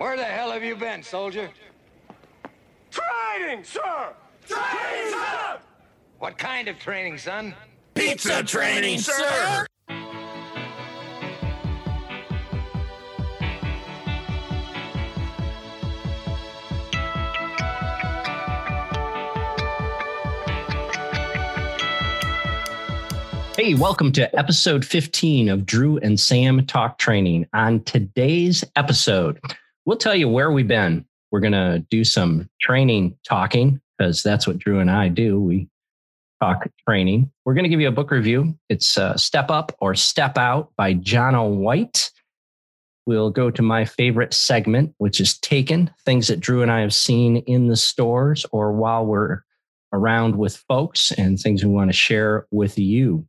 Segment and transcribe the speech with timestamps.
[0.00, 1.50] Where the hell have you been, soldier?
[2.90, 4.14] Training, sir!
[4.48, 5.58] Training, sir!
[6.18, 7.54] What kind of training, son?
[7.92, 9.66] Pizza training, sir!
[23.54, 27.46] Hey, welcome to episode 15 of Drew and Sam Talk Training.
[27.52, 29.38] On today's episode,
[29.90, 31.04] we'll tell you where we've been.
[31.32, 35.40] We're going to do some training talking because that's what Drew and I do.
[35.40, 35.68] We
[36.40, 37.32] talk training.
[37.44, 38.56] We're going to give you a book review.
[38.68, 42.12] It's uh, Step Up or Step Out by Jonno White.
[43.04, 46.94] We'll go to my favorite segment, which is Taken, things that Drew and I have
[46.94, 49.40] seen in the stores or while we're
[49.92, 53.26] around with folks and things we want to share with you.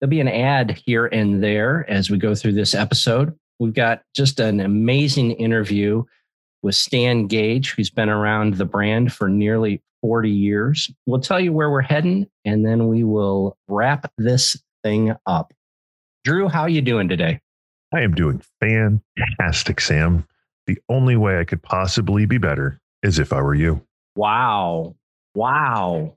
[0.00, 3.34] There'll be an ad here and there as we go through this episode.
[3.58, 6.04] We've got just an amazing interview
[6.62, 10.90] with Stan Gage, who's been around the brand for nearly 40 years.
[11.06, 15.52] We'll tell you where we're heading, and then we will wrap this thing up.
[16.24, 17.40] Drew, how are you doing today?
[17.92, 20.26] I am doing fantastic, Sam.
[20.66, 23.80] The only way I could possibly be better is if I were you.
[24.14, 24.94] Wow.
[25.34, 26.16] Wow.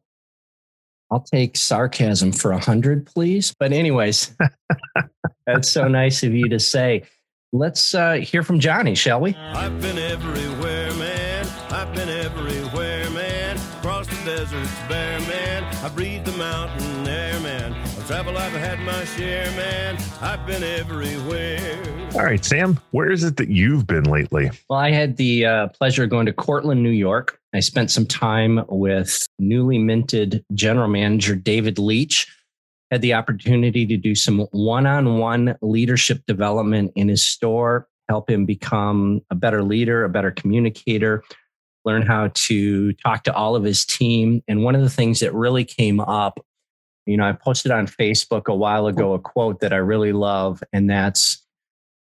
[1.10, 3.54] I'll take sarcasm for a hundred, please.
[3.58, 4.36] But anyways,
[5.46, 7.04] that's so nice of you to say.
[7.54, 9.36] Let's uh, hear from Johnny, shall we?
[9.36, 11.46] I've been everywhere, man.
[11.70, 13.58] I've been everywhere, man.
[13.80, 15.64] Across the deserts bare, man.
[15.84, 17.74] I breathe the mountain air, man.
[17.74, 19.98] Of travel I've had my share, man.
[20.22, 21.84] I've been everywhere.
[22.14, 24.50] All right, Sam, where is it that you've been lately?
[24.70, 27.38] Well, I had the uh, pleasure of going to Cortland, New York.
[27.54, 32.34] I spent some time with newly minted general manager David Leach.
[32.92, 38.30] Had the opportunity to do some one on one leadership development in his store, help
[38.30, 41.24] him become a better leader, a better communicator,
[41.86, 44.44] learn how to talk to all of his team.
[44.48, 46.40] And one of the things that really came up,
[47.06, 50.62] you know, I posted on Facebook a while ago a quote that I really love,
[50.74, 51.42] and that's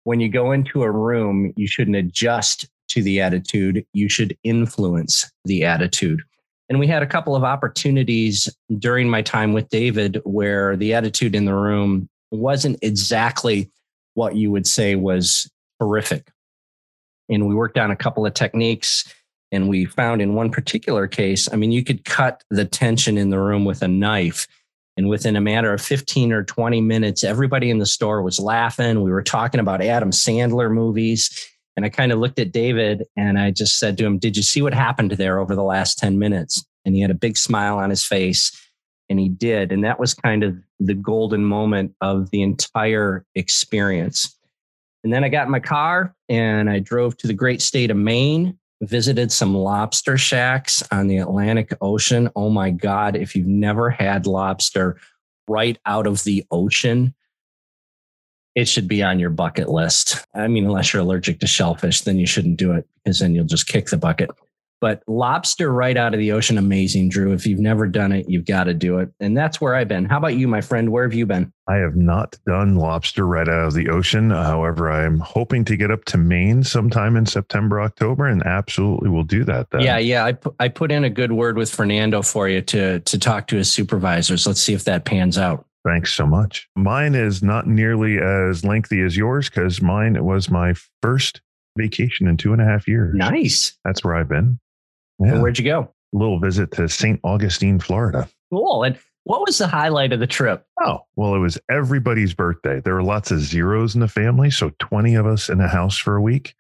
[0.04, 5.28] when you go into a room, you shouldn't adjust to the attitude, you should influence
[5.44, 6.22] the attitude.
[6.68, 11.34] And we had a couple of opportunities during my time with David where the attitude
[11.34, 13.70] in the room wasn't exactly
[14.14, 16.30] what you would say was horrific.
[17.28, 19.12] And we worked on a couple of techniques
[19.52, 23.30] and we found in one particular case, I mean, you could cut the tension in
[23.30, 24.48] the room with a knife.
[24.96, 29.02] And within a matter of 15 or 20 minutes, everybody in the store was laughing.
[29.02, 33.38] We were talking about Adam Sandler movies and I kind of looked at David and
[33.38, 36.18] I just said to him, Did you see what happened there over the last 10
[36.18, 36.64] minutes?
[36.84, 38.50] And he had a big smile on his face.
[39.08, 39.70] And he did.
[39.70, 44.36] And that was kind of the golden moment of the entire experience.
[45.04, 47.96] And then I got in my car and I drove to the great state of
[47.96, 52.28] Maine, visited some lobster shacks on the Atlantic Ocean.
[52.34, 54.98] Oh my God, if you've never had lobster
[55.48, 57.14] right out of the ocean,
[58.56, 60.26] it should be on your bucket list.
[60.34, 63.44] I mean, unless you're allergic to shellfish, then you shouldn't do it because then you'll
[63.44, 64.30] just kick the bucket.
[64.80, 67.32] But lobster right out of the ocean, amazing, Drew.
[67.32, 69.10] If you've never done it, you've got to do it.
[69.20, 70.04] And that's where I've been.
[70.04, 70.90] How about you, my friend?
[70.90, 71.50] Where have you been?
[71.66, 74.30] I have not done lobster right out of the ocean.
[74.30, 79.24] However, I'm hoping to get up to Maine sometime in September, October, and absolutely will
[79.24, 79.70] do that.
[79.70, 79.80] Then.
[79.80, 80.24] Yeah, yeah.
[80.24, 83.48] I, pu- I put in a good word with Fernando for you to to talk
[83.48, 84.46] to his supervisors.
[84.46, 85.65] Let's see if that pans out.
[85.86, 86.68] Thanks so much.
[86.74, 91.40] Mine is not nearly as lengthy as yours because mine was my first
[91.78, 93.14] vacation in two and a half years.
[93.14, 93.78] Nice.
[93.84, 94.58] That's where I've been.
[95.20, 95.40] Yeah.
[95.40, 95.92] Where'd you go?
[96.14, 97.20] A little visit to St.
[97.22, 98.28] Augustine, Florida.
[98.50, 98.82] Cool.
[98.82, 100.66] And what was the highlight of the trip?
[100.82, 102.80] Oh, well, it was everybody's birthday.
[102.80, 104.50] There were lots of zeros in the family.
[104.50, 106.54] So 20 of us in a house for a week.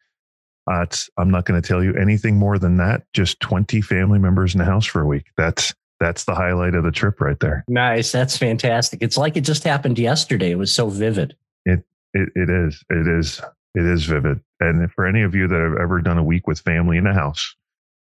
[0.70, 3.02] Uh, I'm not going to tell you anything more than that.
[3.12, 5.26] Just 20 family members in the house for a week.
[5.36, 7.64] That's that's the highlight of the trip right there.
[7.68, 8.12] Nice.
[8.12, 9.02] That's fantastic.
[9.02, 10.50] It's like it just happened yesterday.
[10.50, 11.36] It was so vivid.
[11.64, 11.84] It
[12.14, 12.82] it, it is.
[12.90, 13.40] It is.
[13.74, 14.40] It is vivid.
[14.60, 17.12] And for any of you that have ever done a week with family in a
[17.12, 17.54] house,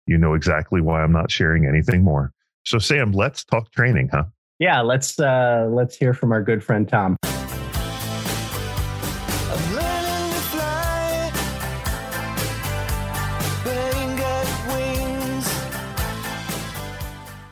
[0.05, 2.31] you know exactly why I'm not sharing anything more.
[2.65, 4.25] So Sam, let's talk training, huh?
[4.59, 7.17] Yeah, let's uh let's hear from our good friend Tom.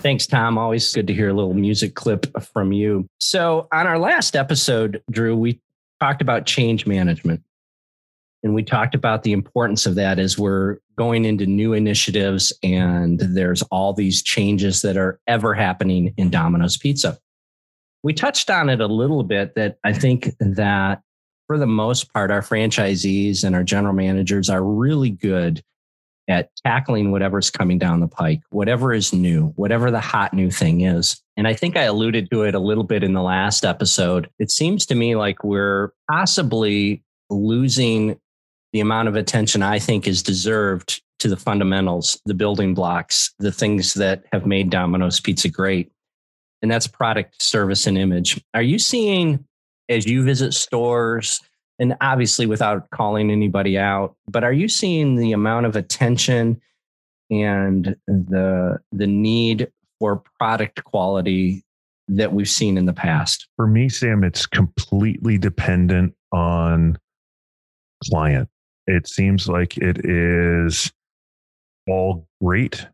[0.03, 0.57] Thanks, Tom.
[0.57, 3.07] Always good to hear a little music clip from you.
[3.21, 5.61] So, on our last episode, Drew, we
[6.01, 7.41] talked about change management.
[8.43, 13.17] And we talked about the importance of that as we're going into new initiatives and
[13.17, 17.17] there's all these changes that are ever happening in Domino's Pizza.
[18.03, 21.01] We touched on it a little bit that I think that
[21.47, 25.63] for the most part, our franchisees and our general managers are really good
[26.27, 30.81] at tackling whatever's coming down the pike, whatever is new, whatever the hot new thing
[30.81, 31.21] is.
[31.35, 34.29] And I think I alluded to it a little bit in the last episode.
[34.39, 38.19] It seems to me like we're possibly losing
[38.71, 43.51] the amount of attention I think is deserved to the fundamentals, the building blocks, the
[43.51, 45.91] things that have made Domino's Pizza great.
[46.61, 48.41] And that's product, service, and image.
[48.53, 49.45] Are you seeing
[49.89, 51.41] as you visit stores,
[51.79, 56.61] and obviously without calling anybody out, but are you seeing the amount of attention
[57.29, 61.63] and the the need for product quality
[62.07, 63.47] that we've seen in the past?
[63.55, 66.97] For me, Sam, it's completely dependent on
[68.09, 68.49] client.
[68.85, 70.91] It seems like it is
[71.87, 72.87] all great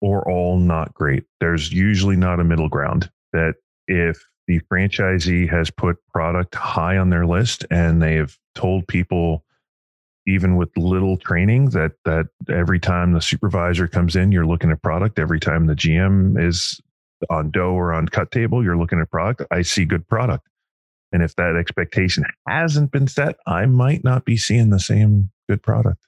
[0.00, 1.24] or all not great.
[1.40, 3.54] There's usually not a middle ground that
[3.88, 9.44] if the franchisee has put product high on their list and they have told people
[10.26, 14.82] even with little training that that every time the supervisor comes in you're looking at
[14.82, 15.18] product.
[15.18, 16.80] Every time the gm is
[17.30, 19.42] on dough or on cut table you're looking at product.
[19.50, 20.46] I see good product.
[21.12, 25.62] And if that expectation hasn't been set i might not be seeing the same good
[25.62, 26.05] product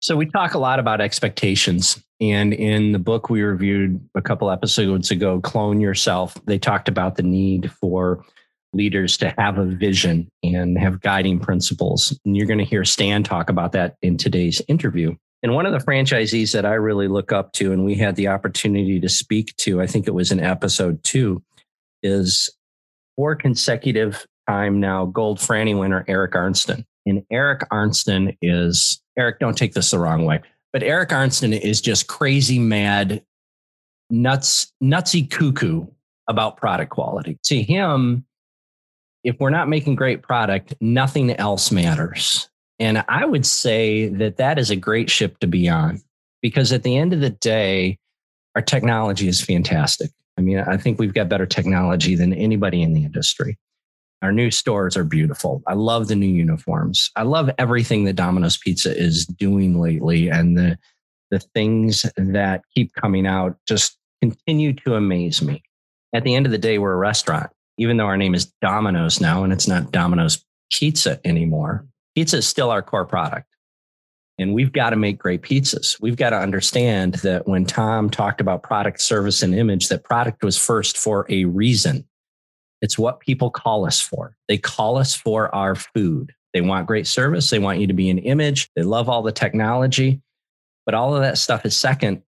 [0.00, 2.02] so we talk a lot about expectations.
[2.20, 7.16] And in the book we reviewed a couple episodes ago, Clone Yourself, they talked about
[7.16, 8.24] the need for
[8.72, 12.18] leaders to have a vision and have guiding principles.
[12.24, 15.14] And you're going to hear Stan talk about that in today's interview.
[15.42, 18.28] And one of the franchisees that I really look up to, and we had the
[18.28, 21.42] opportunity to speak to, I think it was in episode two,
[22.02, 22.50] is
[23.16, 26.84] four consecutive time now gold Franny winner Eric Arntzen.
[27.04, 30.40] And Eric Arntzen is Eric, don't take this the wrong way,
[30.72, 33.22] but Eric Arntzen is just crazy mad,
[34.10, 35.86] nuts, nutsy cuckoo
[36.28, 37.38] about product quality.
[37.44, 38.26] To him,
[39.24, 42.48] if we're not making great product, nothing else matters.
[42.78, 46.00] And I would say that that is a great ship to be on
[46.42, 47.98] because at the end of the day,
[48.54, 50.10] our technology is fantastic.
[50.38, 53.58] I mean, I think we've got better technology than anybody in the industry.
[54.22, 55.62] Our new stores are beautiful.
[55.66, 57.10] I love the new uniforms.
[57.16, 60.78] I love everything that Domino's Pizza is doing lately and the
[61.30, 65.62] the things that keep coming out just continue to amaze me.
[66.12, 69.20] At the end of the day, we're a restaurant, even though our name is Domino's
[69.20, 71.84] now and it's not Domino's Pizza anymore.
[72.14, 73.48] Pizza is still our core product.
[74.38, 76.00] And we've got to make great pizzas.
[76.00, 80.44] We've got to understand that when Tom talked about product, service, and image, that product
[80.44, 82.06] was first for a reason.
[82.86, 84.36] It's what people call us for.
[84.46, 86.32] They call us for our food.
[86.54, 87.50] They want great service.
[87.50, 88.70] They want you to be an image.
[88.76, 90.22] They love all the technology,
[90.84, 92.22] but all of that stuff is second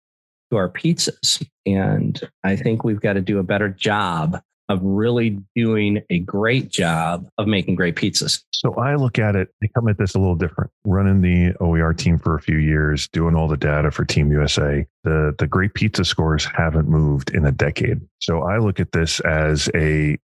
[0.53, 1.45] to our pizzas.
[1.67, 6.71] And I think we've got to do a better job of really doing a great
[6.71, 8.43] job of making great pizzas.
[8.53, 10.71] So I look at it, I come at this a little different.
[10.87, 14.87] Running the OER team for a few years, doing all the data for Team USA,
[15.03, 18.01] the the great pizza scores haven't moved in a decade.
[18.21, 20.17] So I look at this as a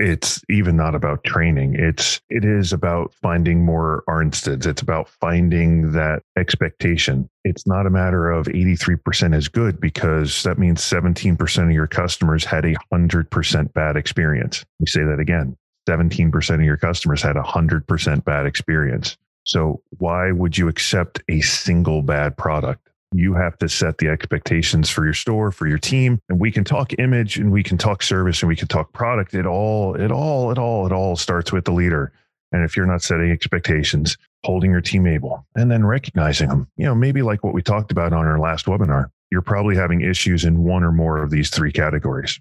[0.00, 1.74] it's even not about training.
[1.78, 4.66] It's it is about finding more Arntzens.
[4.66, 7.28] It's about finding that expectation.
[7.44, 12.44] It's not a matter of 83% is good because that means 17% of your customers
[12.44, 14.64] had a 100% bad experience.
[14.78, 15.56] We say that again.
[15.88, 19.16] 17% of your customers had a 100% bad experience.
[19.44, 22.89] So why would you accept a single bad product?
[23.12, 26.64] You have to set the expectations for your store for your team and we can
[26.64, 29.34] talk image and we can talk service and we can talk product.
[29.34, 32.12] It all it all it all it all starts with the leader.
[32.52, 36.68] And if you're not setting expectations holding your team able and then recognizing them.
[36.76, 40.00] You know maybe like what we talked about on our last webinar you're probably having
[40.00, 42.40] issues in one or more of these three categories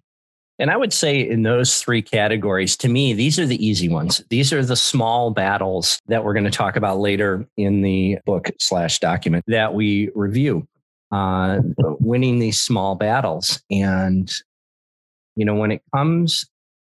[0.59, 4.21] and I would say in those three categories, to me, these are the easy ones.
[4.29, 8.49] These are the small battles that we're going to talk about later in the book
[8.59, 10.67] slash document that we review.
[11.11, 11.61] Uh,
[11.99, 13.63] winning these small battles.
[13.71, 14.31] And,
[15.35, 16.45] you know, when it comes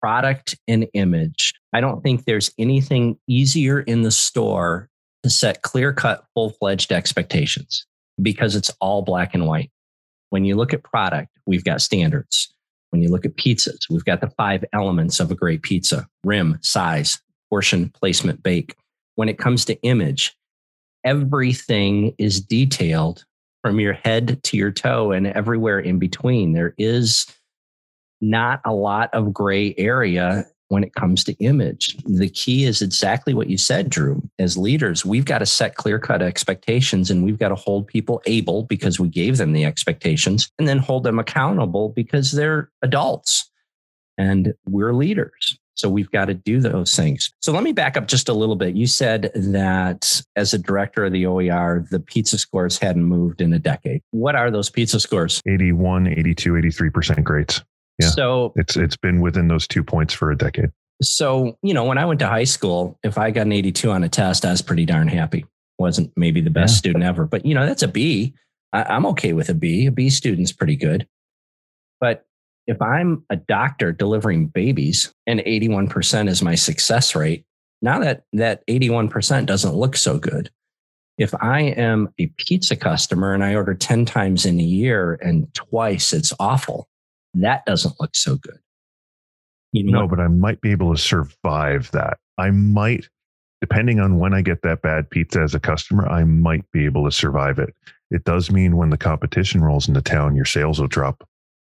[0.02, 4.90] product and image, I don't think there's anything easier in the store
[5.22, 7.86] to set clear cut, full fledged expectations
[8.20, 9.70] because it's all black and white.
[10.28, 12.52] When you look at product, we've got standards.
[12.92, 16.58] When you look at pizzas, we've got the five elements of a great pizza rim,
[16.60, 17.18] size,
[17.50, 18.76] portion, placement, bake.
[19.14, 20.36] When it comes to image,
[21.02, 23.24] everything is detailed
[23.62, 26.52] from your head to your toe and everywhere in between.
[26.52, 27.26] There is
[28.20, 31.98] not a lot of gray area when it comes to image.
[32.06, 34.22] The key is exactly what you said, Drew.
[34.38, 38.22] As leaders, we've got to set clear cut expectations and we've got to hold people
[38.24, 43.50] able because we gave them the expectations and then hold them accountable because they're adults
[44.16, 45.58] and we're leaders.
[45.74, 47.30] So we've got to do those things.
[47.40, 48.74] So let me back up just a little bit.
[48.74, 53.52] You said that as a director of the OER, the pizza scores hadn't moved in
[53.52, 54.00] a decade.
[54.10, 55.42] What are those pizza scores?
[55.46, 57.62] 81, 82, 83% grades.
[57.98, 58.08] Yeah.
[58.08, 60.70] So It's it's been within those two points for a decade.
[61.02, 64.04] so, you know, when I went to high school, if I got an 82 on
[64.04, 65.44] a test, I was pretty darn happy.
[65.78, 66.78] Wasn't maybe the best Yeah.
[66.78, 68.34] student ever, but you know, that's a B.
[68.72, 69.86] I, I'm okay with a B.
[69.86, 71.06] A B student's pretty good.
[72.00, 72.24] But
[72.66, 77.44] if I'm a doctor delivering babies and 81% is my success rate,
[77.80, 80.50] now that that 81% doesn't look so good.
[81.18, 85.52] If I am a pizza customer and I order 10 times in a year and
[85.54, 86.88] twice it's awful,
[87.34, 88.58] that doesn't look so good.
[89.72, 92.18] You know, No, but I might be able to survive that.
[92.38, 93.08] I might,
[93.60, 97.04] depending on when I get that bad pizza as a customer, I might be able
[97.04, 97.74] to survive it.
[98.10, 101.26] It does mean when the competition rolls into town, your sales will drop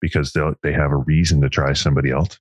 [0.02, 2.40] because they'll they have a reason to try somebody else.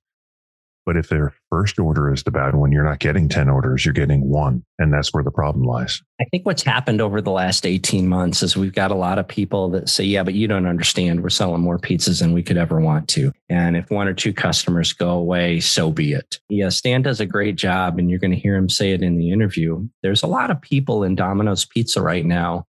[0.85, 3.93] But if their first order is the bad one, you're not getting 10 orders, you're
[3.93, 4.63] getting one.
[4.79, 6.01] And that's where the problem lies.
[6.19, 9.27] I think what's happened over the last 18 months is we've got a lot of
[9.27, 11.23] people that say, yeah, but you don't understand.
[11.23, 13.31] We're selling more pizzas than we could ever want to.
[13.49, 16.39] And if one or two customers go away, so be it.
[16.49, 19.17] Yeah, Stan does a great job, and you're going to hear him say it in
[19.17, 19.87] the interview.
[20.01, 22.65] There's a lot of people in Domino's Pizza right now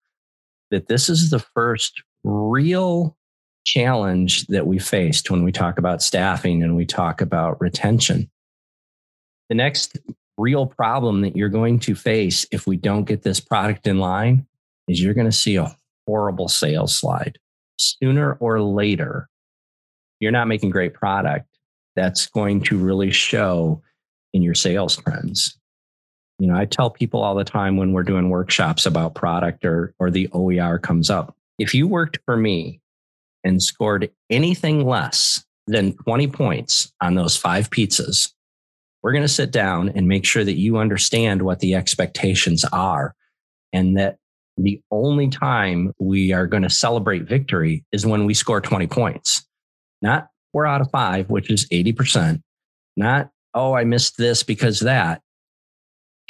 [0.71, 3.17] that this is the first real
[3.65, 8.29] challenge that we faced when we talk about staffing and we talk about retention.
[9.49, 9.97] The next
[10.37, 14.45] real problem that you're going to face if we don't get this product in line
[14.87, 15.75] is you're going to see a
[16.07, 17.37] horrible sales slide.
[17.77, 19.29] Sooner or later,
[20.19, 21.47] you're not making great product.
[21.95, 23.81] That's going to really show
[24.33, 25.57] in your sales trends.
[26.39, 29.93] You know, I tell people all the time when we're doing workshops about product or
[29.99, 31.35] or the OER comes up.
[31.59, 32.81] If you worked for me
[33.43, 38.31] and scored anything less than 20 points on those five pizzas,
[39.01, 43.13] we're going to sit down and make sure that you understand what the expectations are
[43.73, 44.17] and that
[44.57, 49.45] the only time we are going to celebrate victory is when we score 20 points,
[50.01, 52.41] not four out of five, which is 80%,
[52.95, 55.21] not, oh, I missed this because that.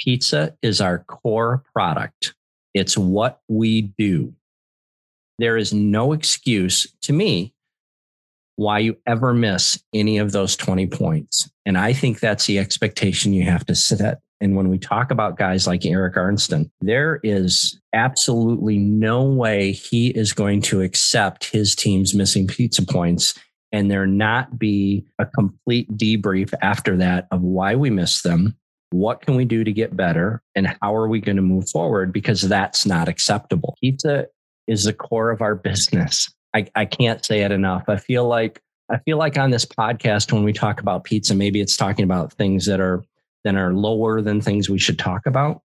[0.00, 2.34] Pizza is our core product.
[2.72, 4.34] It's what we do.
[5.38, 7.54] There is no excuse to me
[8.56, 11.50] why you ever miss any of those 20 points.
[11.66, 14.20] And I think that's the expectation you have to set.
[14.40, 20.10] And when we talk about guys like Eric Arntzen, there is absolutely no way he
[20.10, 23.34] is going to accept his team's missing pizza points
[23.72, 28.56] and there not be a complete debrief after that of why we missed them,
[28.90, 32.12] what can we do to get better, and how are we going to move forward
[32.12, 33.76] because that's not acceptable.
[33.80, 34.26] Pizza
[34.66, 36.32] is the core of our business.
[36.54, 37.84] I, I can't say it enough.
[37.88, 41.60] I feel like I feel like on this podcast when we talk about pizza, maybe
[41.60, 43.02] it's talking about things that are
[43.44, 45.62] that are lower than things we should talk about.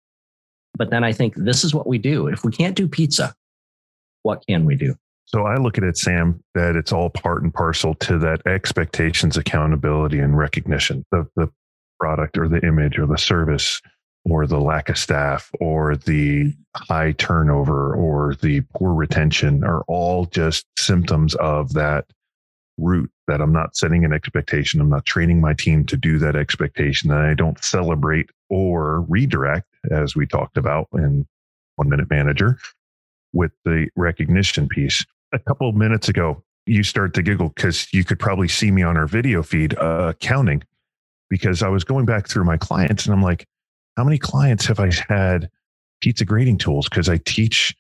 [0.78, 2.28] But then I think this is what we do.
[2.28, 3.34] If we can't do pizza,
[4.24, 4.96] what can we do?
[5.26, 9.38] So I look at it, Sam, that it's all part and parcel to that expectations,
[9.38, 11.06] accountability, and recognition.
[11.12, 11.52] The the
[12.00, 13.82] product or the image or the service
[14.32, 20.26] or the lack of staff or the high turnover or the poor retention are all
[20.26, 22.06] just symptoms of that
[22.78, 24.82] root that I'm not setting an expectation.
[24.82, 27.12] I'm not training my team to do that expectation.
[27.12, 31.28] And I don't celebrate or redirect, as we talked about in
[31.76, 32.58] One Minute Manager,
[33.34, 35.06] with the recognition piece.
[35.34, 38.84] A couple of minutes ago, you started to giggle because you could probably see me
[38.84, 40.64] on our video feed uh, counting
[41.30, 43.46] because I was going back through my clients and I'm like,
[43.98, 45.50] how many clients have I had
[46.02, 46.88] pizza grading tools?
[46.88, 47.76] Because I teach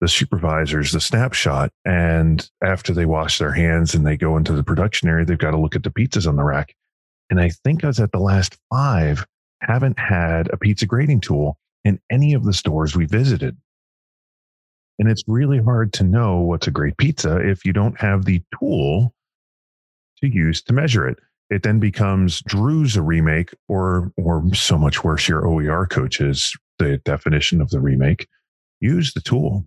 [0.00, 1.70] the supervisors the snapshot.
[1.84, 5.52] And after they wash their hands and they go into the production area, they've got
[5.52, 6.74] to look at the pizzas on the rack.
[7.30, 9.26] And I think I was at the last five,
[9.62, 13.56] haven't had a pizza grading tool in any of the stores we visited.
[14.98, 18.42] And it's really hard to know what's a great pizza if you don't have the
[18.58, 19.14] tool
[20.20, 21.18] to use to measure it.
[21.50, 26.98] It then becomes Drew's a remake, or or so much worse, your OER coaches, the
[27.04, 28.26] definition of the remake.
[28.80, 29.66] Use the tool.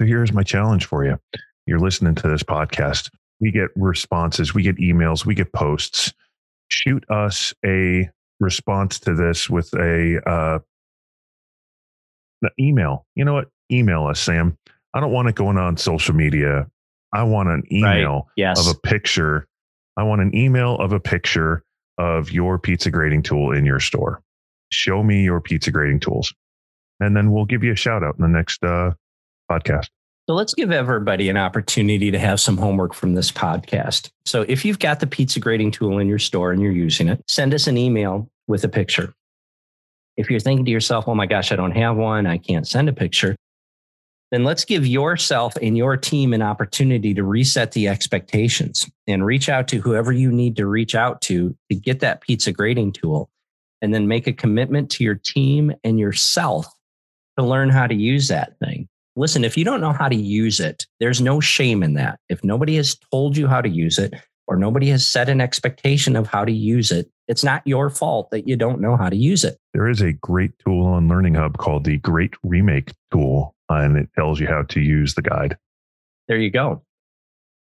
[0.00, 1.18] So here's my challenge for you.
[1.66, 3.10] You're listening to this podcast.
[3.40, 6.12] We get responses, we get emails, we get posts.
[6.68, 8.08] Shoot us a
[8.40, 10.58] response to this with a uh,
[12.42, 13.06] an email.
[13.14, 13.48] You know what?
[13.72, 14.56] Email us, Sam.
[14.94, 16.66] I don't want it going on social media.
[17.12, 18.60] I want an email Yes.
[18.68, 19.46] of a picture.
[19.98, 21.64] I want an email of a picture
[21.98, 24.22] of your pizza grading tool in your store.
[24.70, 26.32] Show me your pizza grading tools.
[27.00, 28.92] And then we'll give you a shout out in the next uh,
[29.50, 29.88] podcast.
[30.28, 34.10] So let's give everybody an opportunity to have some homework from this podcast.
[34.24, 37.20] So if you've got the pizza grading tool in your store and you're using it,
[37.26, 39.12] send us an email with a picture.
[40.16, 42.88] If you're thinking to yourself, oh my gosh, I don't have one, I can't send
[42.88, 43.34] a picture,
[44.30, 49.48] then let's give yourself and your team an opportunity to reset the expectations and reach
[49.48, 53.30] out to whoever you need to reach out to to get that pizza grading tool
[53.80, 56.66] and then make a commitment to your team and yourself
[57.38, 60.60] to learn how to use that thing listen, if you don't know how to use
[60.60, 62.20] it, there's no shame in that.
[62.28, 64.14] If nobody has told you how to use it
[64.46, 68.30] or nobody has set an expectation of how to use it, it's not your fault
[68.30, 69.58] that you don't know how to use it.
[69.74, 74.08] There is a great tool on Learning Hub called the Great Remake Tool, and it
[74.14, 75.56] tells you how to use the guide.
[76.26, 76.82] There you go.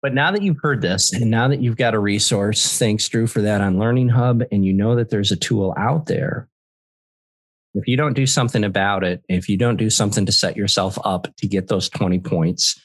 [0.01, 3.27] But now that you've heard this, and now that you've got a resource, thanks, Drew,
[3.27, 6.49] for that on Learning Hub, and you know that there's a tool out there,
[7.73, 10.97] if you don't do something about it, if you don't do something to set yourself
[11.05, 12.81] up to get those 20 points,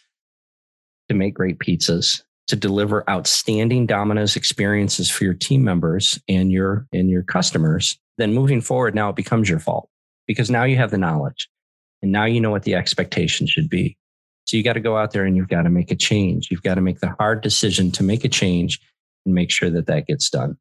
[1.09, 6.87] to make great pizzas, to deliver outstanding Domino's experiences for your team members and your
[6.93, 9.89] and your customers, then moving forward now it becomes your fault
[10.27, 11.49] because now you have the knowledge
[12.07, 13.97] and now you know what the expectation should be.
[14.45, 16.53] So you got to go out there and you've got to make a change.
[16.53, 18.81] You've got to make the hard decision to make a change
[19.25, 20.57] and make sure that that gets done.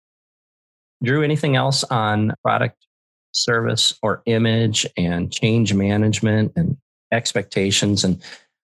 [1.03, 2.87] Drew, anything else on product
[3.31, 6.77] service or image and change management and
[7.11, 8.19] expectations and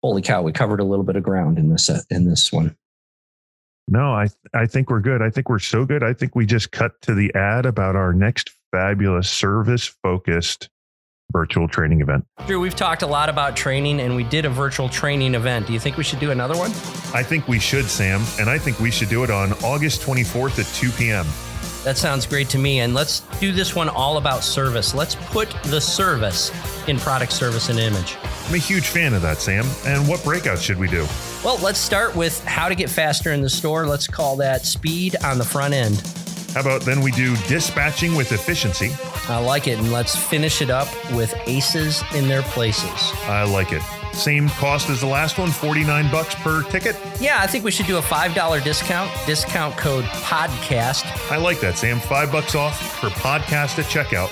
[0.02, 2.76] holy cow we covered a little bit of ground in this uh, in this one
[3.88, 6.72] no i i think we're good i think we're so good i think we just
[6.72, 10.68] cut to the ad about our next fabulous service focused
[11.30, 14.88] virtual training event drew we've talked a lot about training and we did a virtual
[14.88, 16.70] training event do you think we should do another one
[17.14, 20.58] i think we should sam and i think we should do it on august 24th
[20.58, 21.26] at 2 p.m
[21.84, 22.80] that sounds great to me.
[22.80, 24.94] And let's do this one all about service.
[24.94, 26.50] Let's put the service
[26.88, 28.18] in product, service, and image.
[28.46, 29.64] I'm a huge fan of that, Sam.
[29.86, 31.06] And what breakouts should we do?
[31.42, 33.86] Well, let's start with how to get faster in the store.
[33.86, 35.96] Let's call that speed on the front end.
[36.54, 38.90] How about then we do dispatching with efficiency?
[39.28, 39.78] I like it.
[39.78, 43.12] And let's finish it up with aces in their places.
[43.24, 43.82] I like it.
[44.12, 46.96] Same cost as the last one, 49 bucks per ticket.
[47.20, 49.08] Yeah, I think we should do a $5 discount.
[49.26, 51.04] Discount code podcast.
[51.30, 52.00] I like that, Sam.
[52.00, 54.30] 5 bucks off for podcast at checkout.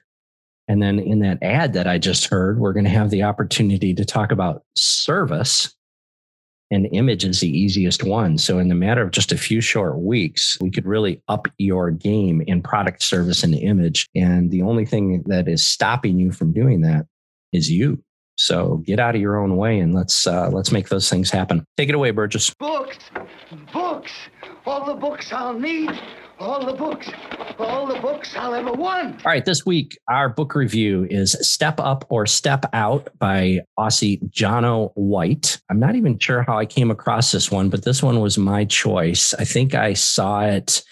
[0.69, 3.93] And then in that ad that I just heard, we're going to have the opportunity
[3.93, 5.75] to talk about service.
[6.71, 8.38] And image is the easiest one.
[8.38, 11.91] So, in the matter of just a few short weeks, we could really up your
[11.91, 14.08] game in product, service, and image.
[14.15, 17.05] And the only thing that is stopping you from doing that
[17.51, 18.01] is you.
[18.38, 21.65] So get out of your own way and let's uh, let's make those things happen.
[21.78, 22.54] Take it away, Burgess.
[22.60, 22.98] Books,
[23.74, 24.12] books,
[24.65, 25.89] all the books I'll need,
[26.38, 27.10] all the books,
[27.58, 29.26] all the books I'll ever want.
[29.26, 34.19] All right, this week our book review is "Step Up or Step Out" by Aussie
[34.32, 35.62] Jonno White.
[35.69, 38.65] I'm not even sure how I came across this one, but this one was my
[38.65, 39.34] choice.
[39.34, 40.84] I think I saw it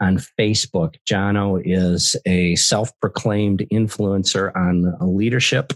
[0.00, 0.94] on Facebook.
[1.06, 5.72] Jonno is a self-proclaimed influencer on leadership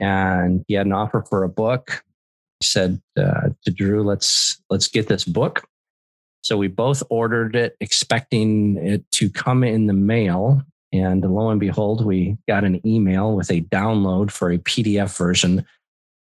[0.00, 2.04] and he had an offer for a book.
[2.60, 5.66] He said uh, to Drew, "Let's let's get this book."
[6.42, 10.62] So we both ordered it, expecting it to come in the mail.
[10.92, 15.64] And lo and behold, we got an email with a download for a PDF version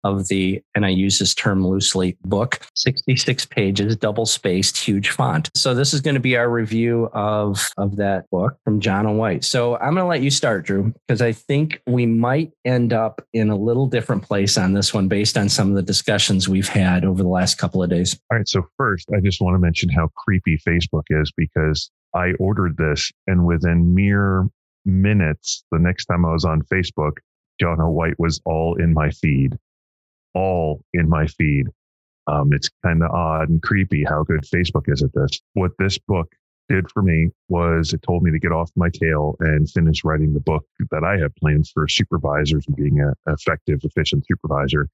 [0.05, 5.49] of the, and I use this term loosely, book, 66 pages, double spaced, huge font.
[5.55, 9.43] So this is going to be our review of, of that book from Jonno White.
[9.43, 13.25] So I'm going to let you start, Drew, because I think we might end up
[13.33, 16.69] in a little different place on this one based on some of the discussions we've
[16.69, 18.17] had over the last couple of days.
[18.31, 18.47] All right.
[18.47, 23.11] So first, I just want to mention how creepy Facebook is because I ordered this
[23.25, 24.47] and within mere
[24.85, 27.13] minutes, the next time I was on Facebook,
[27.59, 29.57] Jonno White was all in my feed
[30.35, 31.67] all in my feed.
[32.27, 35.41] Um, it's kind of odd and creepy how good Facebook is at this.
[35.53, 36.27] What this book
[36.69, 40.33] did for me was it told me to get off my tail and finish writing
[40.33, 44.89] the book that I have planned for supervisors and being an effective, efficient supervisor.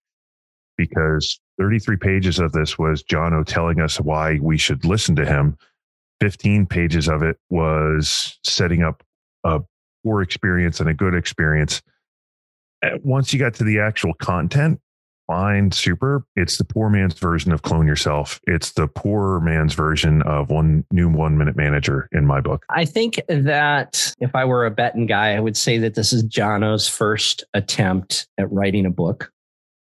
[0.78, 5.58] Because 33 pages of this was Jonno telling us why we should listen to him.
[6.20, 9.04] 15 pages of it was setting up
[9.44, 9.60] a
[10.04, 11.82] poor experience and a good experience.
[13.04, 14.80] Once you got to the actual content,
[15.32, 16.26] fine, super.
[16.36, 18.41] It's the poor man's version of clone yourself.
[18.48, 22.65] It's the poor man's version of one new one minute manager in my book.
[22.70, 26.24] I think that if I were a betting guy, I would say that this is
[26.24, 29.32] Jonno's first attempt at writing a book.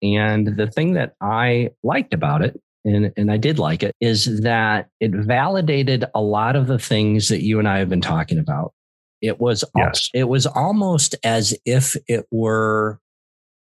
[0.03, 4.43] And the thing that I liked about it, and, and I did like it, is
[4.43, 8.39] that it validated a lot of the things that you and I have been talking
[8.39, 8.73] about.
[9.21, 10.11] It was Yes.
[10.15, 13.01] it was almost as if it were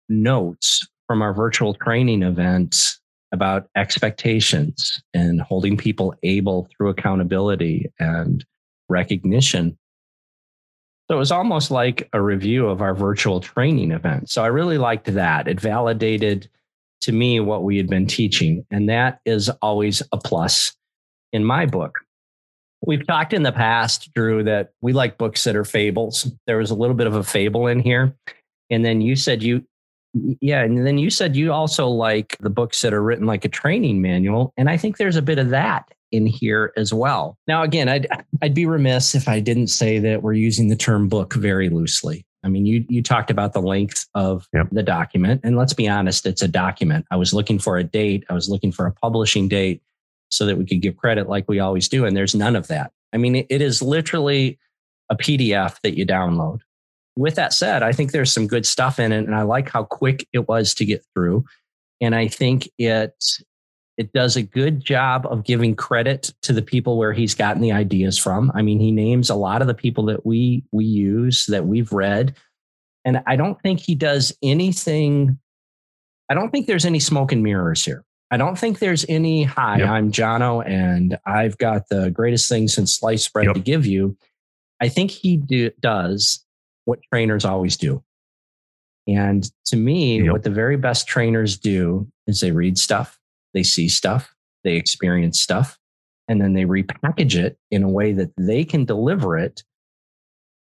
[0.09, 2.75] notes from our virtual training event
[3.31, 8.45] about expectations and holding people able through accountability and
[8.89, 9.77] recognition.
[11.09, 14.29] So it was almost like a review of our virtual training event.
[14.29, 15.47] So I really liked that.
[15.47, 16.49] It validated
[17.01, 18.65] to me what we had been teaching.
[18.71, 20.75] And that is always a plus
[21.31, 21.99] in my book.
[22.85, 26.31] We've talked in the past, Drew, that we like books that are fables.
[26.47, 28.15] There was a little bit of a fable in here.
[28.69, 29.63] And then you said you,
[30.41, 33.49] yeah, and then you said you also like the books that are written like a
[33.49, 34.53] training manual.
[34.57, 37.37] And I think there's a bit of that in here as well.
[37.47, 38.07] Now, again, I'd,
[38.41, 42.25] I'd be remiss if I didn't say that we're using the term book very loosely.
[42.43, 44.67] I mean, you, you talked about the length of Yep.
[44.71, 45.41] the document.
[45.43, 47.05] And let's be honest, it's a document.
[47.11, 49.81] I was looking for a date, I was looking for a publishing date
[50.29, 52.05] so that we could give credit like we always do.
[52.05, 52.91] And there's none of that.
[53.13, 54.59] I mean, it, it is literally
[55.09, 56.59] a PDF that you download.
[57.15, 59.83] With that said, I think there's some good stuff in it, and I like how
[59.83, 61.45] quick it was to get through.
[62.01, 63.13] And I think it
[63.97, 67.71] it does a good job of giving credit to the people where he's gotten the
[67.71, 68.51] ideas from.
[68.53, 71.93] I mean, he names a lot of the people that we we use that we've
[71.93, 72.35] read,
[73.05, 75.39] and I don't think he does anything.
[76.29, 78.03] I don't think there's any smoke and mirrors here.
[78.31, 79.87] I don't think there's any hi, Yep.
[79.87, 83.55] I'm Jonno, and I've got the greatest thing since sliced bread Yep.
[83.55, 84.17] to give you.
[84.81, 86.43] I think he do, does
[86.85, 88.03] what trainers always do.
[89.07, 90.31] And to me, Yep.
[90.31, 93.19] what the very best trainers do is they read stuff,
[93.53, 95.77] they see stuff, they experience stuff,
[96.27, 99.63] and then they repackage it in a way that they can deliver it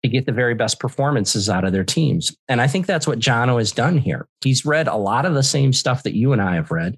[0.04, 2.36] to get the very best performances out of their teams.
[2.46, 4.28] And I think that's what Jonno has done here.
[4.44, 6.96] He's read a lot of the same stuff that you and I have read.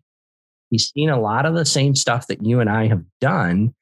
[0.68, 3.72] He's seen a lot of the same stuff that you and I have done.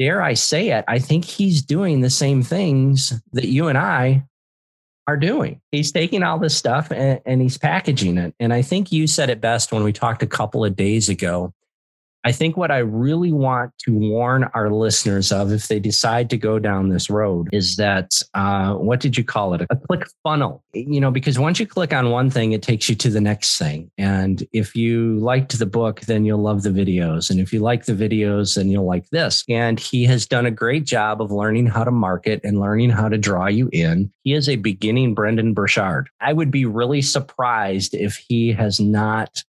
[0.00, 4.24] Dare I say it, I think he's doing the same things that you and I
[5.06, 5.60] are doing.
[5.72, 8.34] He's taking all this stuff and, and he's packaging it.
[8.40, 11.52] And I think you said it best when we talked a couple of days ago.
[12.26, 16.36] I think what I really want to warn our listeners of if they decide to
[16.36, 19.60] go down this road is that uh, what did you call it?
[19.70, 20.64] A click funnel.
[20.74, 23.58] You know, because once you click on one thing, it takes you to the next
[23.58, 23.92] thing.
[23.96, 27.30] And if you liked the book, then you'll love the videos.
[27.30, 29.44] And if you like the videos, then you'll like this.
[29.48, 33.08] And he has done a great job of learning how to market and learning how
[33.08, 34.10] to draw you in.
[34.24, 36.10] He is a beginning Brendon Burchard.
[36.20, 39.44] I would be really surprised if he has not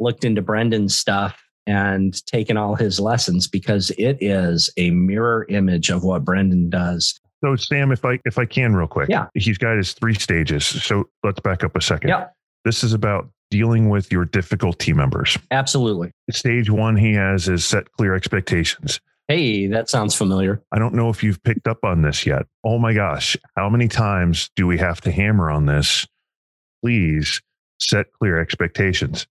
[0.00, 5.90] looked into Brendon's stuff and taken all his lessons because it is a mirror image
[5.90, 7.18] of what Brendon does.
[7.44, 9.08] So Sam, if I if I can real quick.
[9.08, 9.26] Yeah.
[9.34, 10.64] He's got his three stages.
[10.64, 12.08] So let's back up a second.
[12.08, 12.28] Yeah,
[12.64, 15.38] This is about dealing with your difficult team members.
[15.50, 16.10] absolutely.
[16.30, 19.00] Stage one he has is set clear expectations.
[19.28, 20.62] Hey, that sounds familiar.
[20.72, 22.46] I don't know if you've picked up on this yet.
[22.64, 26.06] Oh my gosh, how many times do we have to hammer on this?
[26.82, 27.40] Please
[27.78, 29.26] set clear expectations.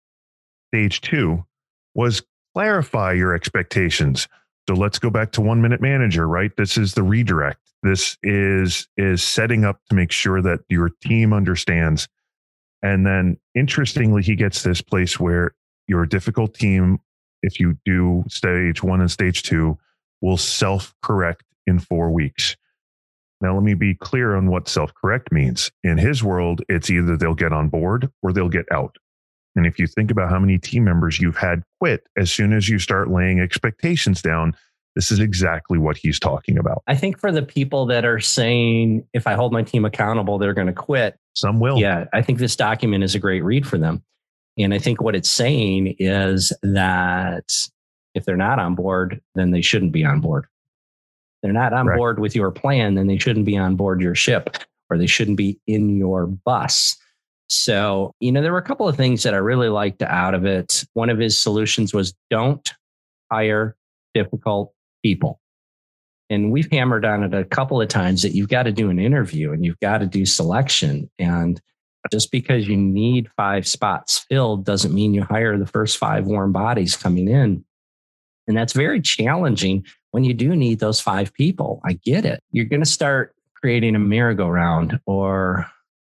[0.73, 1.45] Stage two
[1.93, 2.21] was
[2.53, 4.27] clarify your expectations.
[4.67, 6.51] So let's go back to one minute manager, right?
[6.55, 7.59] This is the redirect.
[7.83, 12.07] This is is setting up to make sure that your team understands.
[12.83, 15.55] And then interestingly, he gets this place where
[15.87, 16.99] your difficult team,
[17.41, 19.77] if you do stage one and stage two,
[20.21, 22.55] will self correct in four weeks.
[23.41, 25.71] Now, let me be clear on what self correct means.
[25.83, 28.97] In his world, it's either they'll get on board or they'll get out.
[29.55, 32.69] And if you think about how many team members you've had quit as soon as
[32.69, 34.55] you start laying expectations down,
[34.95, 36.83] this is exactly what he's talking about.
[36.87, 40.53] I think for the people that are saying, if I hold my team accountable, they're
[40.53, 41.17] going to quit.
[41.33, 41.79] Some will.
[41.79, 44.03] Yeah, I think this document is a great read for them.
[44.57, 47.45] And I think what it's saying is that
[48.13, 50.45] if they're not on board, then they shouldn't be on board.
[51.41, 51.97] They're not on Correct.
[51.97, 54.57] board with your plan, then they shouldn't be on board your ship
[54.89, 56.97] or they shouldn't be in your bus.
[57.53, 60.45] So, you know, there were a couple of things that I really liked out of
[60.45, 60.85] it.
[60.93, 62.73] One of his solutions was don't
[63.29, 63.75] hire
[64.13, 65.41] difficult people.
[66.29, 68.99] And we've hammered on it a couple of times that you've got to do an
[68.99, 71.11] interview and you've got to do selection.
[71.19, 71.59] And
[72.09, 76.53] just because you need five spots filled doesn't mean you hire the first five warm
[76.53, 77.65] bodies coming in.
[78.47, 81.81] And that's very challenging when you do need those five people.
[81.85, 82.41] I get it.
[82.51, 85.69] You're going to start creating a merry-go-round or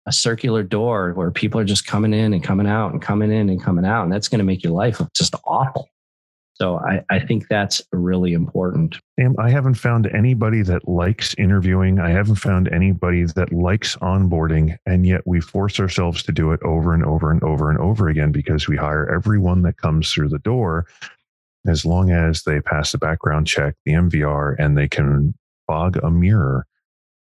[0.06, 3.50] a circular door where people are just coming in and coming out and coming in
[3.50, 4.04] and coming out.
[4.04, 5.89] And that's going to make your life just awful.
[6.56, 8.98] So I, I think that's really important.
[9.39, 12.00] I haven't found anybody that likes interviewing.
[12.00, 14.78] I haven't found anybody that likes onboarding.
[14.86, 18.08] And yet we force ourselves to do it over and over and over and over
[18.08, 20.86] again because we hire everyone that comes through the door
[21.66, 25.34] as long as they pass the background check, the MVR, and they can
[25.66, 26.68] fog a mirror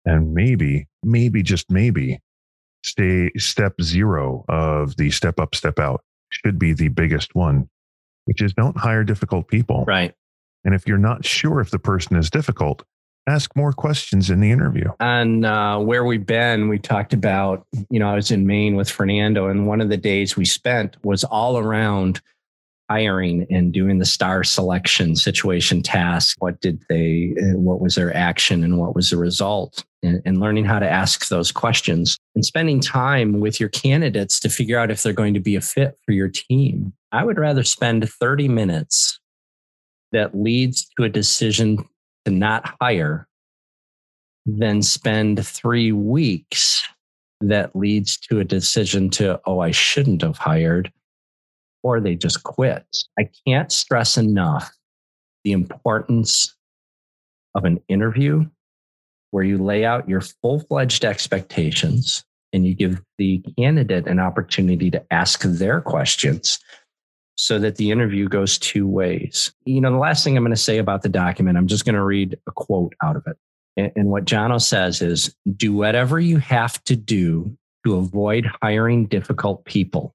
[0.05, 2.21] and maybe, maybe just maybe
[2.85, 7.69] stay step zero of the step up, step out should be the biggest one
[8.25, 9.85] which is don't hire difficult people.
[9.87, 10.15] Right.
[10.65, 12.83] And if you're not sure if the person is difficult,
[13.27, 14.91] ask more questions in the interview.
[15.01, 18.91] And uh, where we've been, we talked about, you know, I was in Maine with
[18.91, 22.21] Fernando, and one of the days we spent was all around
[22.91, 26.37] hiring and doing the star selection situation task.
[26.39, 29.85] What did they, uh, what was their action and what was the result?
[30.03, 34.51] And, and, learning how to ask those questions and spending time with your candidates to
[34.51, 36.93] figure out if they're going to be a fit for your team.
[37.11, 39.19] I would rather spend 30 minutes
[40.13, 41.79] that leads to a decision
[42.27, 43.27] to not hire
[44.45, 46.83] than spend three weeks
[47.41, 50.93] that leads to a decision to, oh, I shouldn't have hired
[51.85, 52.85] or they just quit.
[53.19, 54.73] I can't stress enough
[55.45, 56.57] the importance
[57.55, 58.47] of an interview
[59.31, 64.91] where you lay out your full fledged expectations and you give the candidate an opportunity
[64.91, 66.59] to ask their questions
[67.37, 69.53] so that the interview goes two ways.
[69.65, 71.97] You know, the last thing I'm going to say about the document, I'm just going
[71.97, 73.37] to read a quote out of it.
[73.97, 79.65] And, what Jonno says is do whatever you have to do to avoid hiring difficult
[79.65, 80.15] people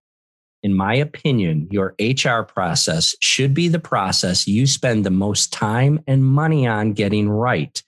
[0.62, 6.00] in my opinion, your HR process should be the process you spend the most time
[6.08, 7.82] and money on getting right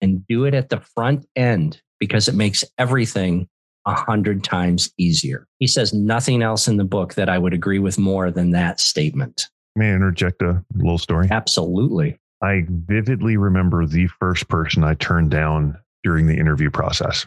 [0.00, 3.48] and do it at the front end because it makes everything
[3.86, 5.46] a hundred times easier.
[5.58, 8.80] He says nothing else in the book that I would agree with more than that
[8.80, 9.46] statement.
[9.76, 11.28] May I interject a little story?
[11.30, 12.18] Absolutely.
[12.42, 17.26] I vividly remember the first person I turned down during the interview process.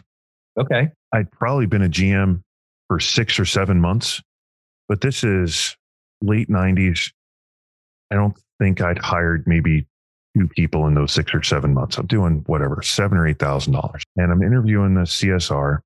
[0.58, 0.90] Okay.
[1.12, 2.42] I'd probably been a GM
[2.88, 4.22] for six or seven months
[4.88, 5.76] but this is
[6.20, 7.12] late 90s.
[8.10, 9.86] I don't think I'd hired maybe
[10.36, 11.98] two people in those six or seven months.
[11.98, 14.02] I'm doing whatever, seven or eight thousand dollars.
[14.16, 15.80] And I'm interviewing the CSR.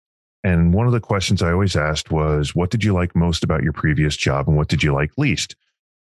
[0.44, 3.62] And one of the questions I always asked was, what did you like most about
[3.62, 5.56] your previous job and what did you like least?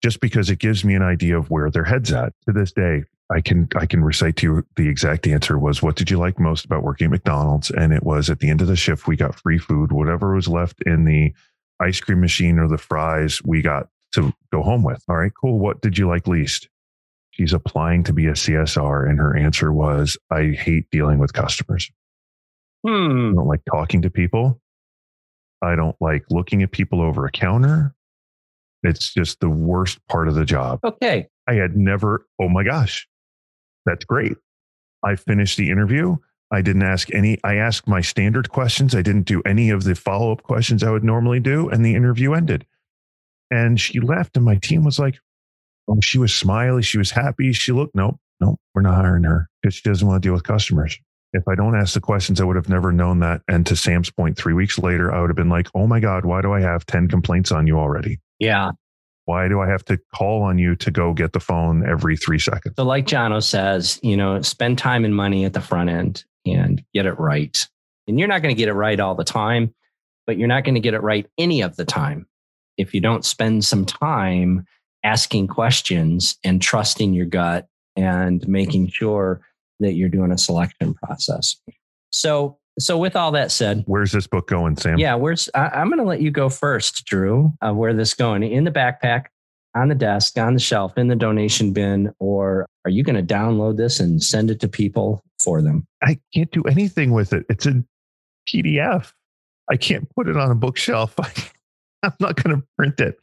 [0.03, 2.33] Just because it gives me an idea of where their head's at.
[2.47, 5.97] To this day, I can I can recite to you the exact answer was what
[5.97, 7.71] did you like most about working at McDonald's?
[7.71, 10.47] And it was at the end of the shift we got free food, whatever was
[10.47, 11.35] left in the
[11.81, 15.03] ice cream machine or the fries we got to go home with.
[15.09, 15.59] All right, cool.
[15.59, 16.69] What did you like least?
[17.31, 21.91] She's applying to be a CSR, and her answer was, I hate dealing with customers.
[22.87, 23.31] Hmm.
[23.31, 24.61] I don't like talking to people.
[25.63, 27.95] I don't like looking at people over a counter.
[28.83, 30.81] It's just the worst part of the job.
[30.85, 31.29] Okay.
[31.49, 33.09] I had never, oh my gosh,
[33.87, 34.35] that's great.
[35.05, 36.17] I finished the interview.
[36.51, 38.95] I didn't ask any, I asked my standard questions.
[38.95, 41.69] I didn't do any of the follow up questions I would normally do.
[41.69, 42.67] And the interview ended.
[43.51, 45.19] And she left, and my team was like,
[45.89, 46.83] oh, she was smiley.
[46.83, 47.53] She was happy.
[47.53, 50.45] She looked, nope, nope, we're not hiring her because she doesn't want to deal with
[50.45, 50.99] customers.
[51.35, 53.43] If I don't ask the questions, I would have never known that.
[53.49, 56.25] And to Sam's point, three weeks later, I would have been like, oh my God,
[56.25, 58.19] why do I have 10 complaints on you already?
[58.39, 58.71] Yeah.
[59.27, 62.39] Why do I have to call on you to go get the phone every three
[62.39, 62.77] seconds?
[62.77, 66.83] So, like Jonno says, you know, spend time and money at the front end and
[66.95, 67.57] get it right.
[68.07, 69.75] And you're not going to get it right all the time,
[70.27, 72.27] but you're not going to get it right any of the time
[72.77, 74.65] if you don't spend some time
[75.05, 79.41] asking questions and trusting your gut and making sure
[79.81, 81.57] that you're doing a selection process.
[82.11, 84.99] So, so with all that said, where's this book going, Sam?
[84.99, 87.53] Yeah, where's I, am going to let you go first, Drew.
[87.61, 89.27] Uh, where this going in the backpack,
[89.79, 93.35] on the desk, on the shelf, in the donation bin, or are you going to
[93.35, 95.87] download this and send it to people for them?
[96.03, 97.47] I can't do anything with it.
[97.49, 97.85] It's a
[98.49, 99.13] PDF.
[99.71, 101.15] I can't put it on a bookshelf.
[102.03, 103.19] I'm not going to print it.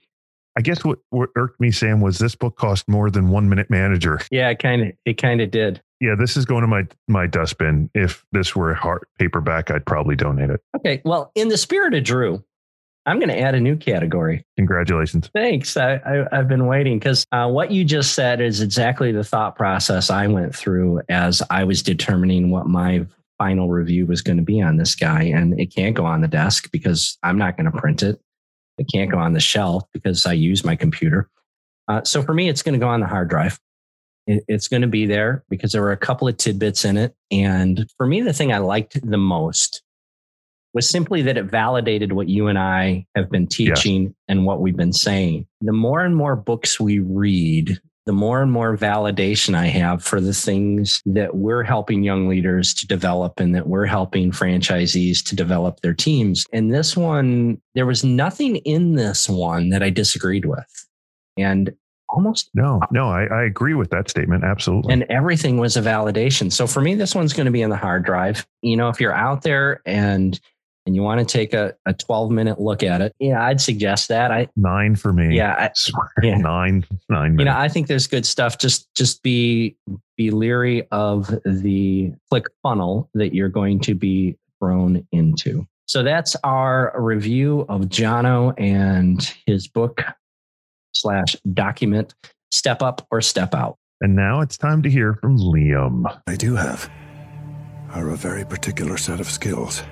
[0.57, 3.69] I guess what, what irked me, Sam, was this book cost more than One Minute
[3.69, 4.21] Manager.
[4.31, 5.81] Yeah, it kind of it kind of did.
[5.99, 7.89] Yeah, this is going to my my dustbin.
[7.93, 10.61] If this were a hard paperback, I'd probably donate it.
[10.77, 11.01] Okay.
[11.03, 12.41] Well, in the spirit of Drew,
[13.05, 14.43] I'm going to add a new category.
[14.57, 15.29] Congratulations.
[15.33, 15.77] Thanks.
[15.77, 19.55] I, I, have been waiting because uh, what you just said is exactly the thought
[19.55, 23.05] process I went through as I was determining what my
[23.37, 25.23] final review was going to be on this guy.
[25.23, 28.19] And it can't go on the desk because I'm not going to print it.
[28.77, 31.29] It can't go on the shelf because I use my computer.
[31.87, 33.59] Uh, so for me, it's going to go on the hard drive.
[34.25, 37.13] It, it's going to be there because there were a couple of tidbits in it.
[37.29, 39.83] And for me, the thing I liked the most
[40.75, 44.75] was simply that it validated what you and I have been teaching and what we've
[44.75, 45.47] been saying.
[45.61, 50.19] The more and more books we read, the more and more validation I have for
[50.19, 55.35] the things that we're helping young leaders to develop and that we're helping franchisees to
[55.35, 56.45] develop their teams.
[56.51, 60.87] And this one, there was nothing in this one that I disagreed with.
[61.37, 61.73] And
[62.09, 64.43] almost no, no, I, I agree with that statement.
[64.43, 64.93] Absolutely.
[64.93, 66.51] And everything was a validation.
[66.51, 68.45] So for me, this one's going to be in the hard drive.
[68.61, 70.39] You know, if you're out there and
[70.85, 74.09] and you want to take a, a 12 minute look at it, yeah, I'd suggest
[74.09, 74.31] that.
[74.31, 75.35] I nine for me.
[75.35, 76.37] Yeah, I, swear, yeah.
[76.37, 77.35] nine, nine.
[77.35, 77.39] Minutes.
[77.39, 78.57] You know, I think there's good stuff.
[78.57, 79.75] Just just be
[80.17, 85.67] be leery of the click funnel that you're going to be thrown into.
[85.87, 90.03] So that's our review of Jonno and his book
[90.93, 92.15] slash document,
[92.51, 93.77] Step Up or Step Out.
[94.01, 96.21] And now it's time to hear from Liam.
[96.27, 96.89] I do have
[97.91, 99.83] are a very particular set of skills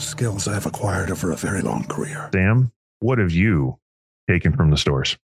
[0.00, 2.30] skills I've acquired over a very long career.
[2.32, 3.78] Sam, what have you
[4.28, 5.16] taken from the stores?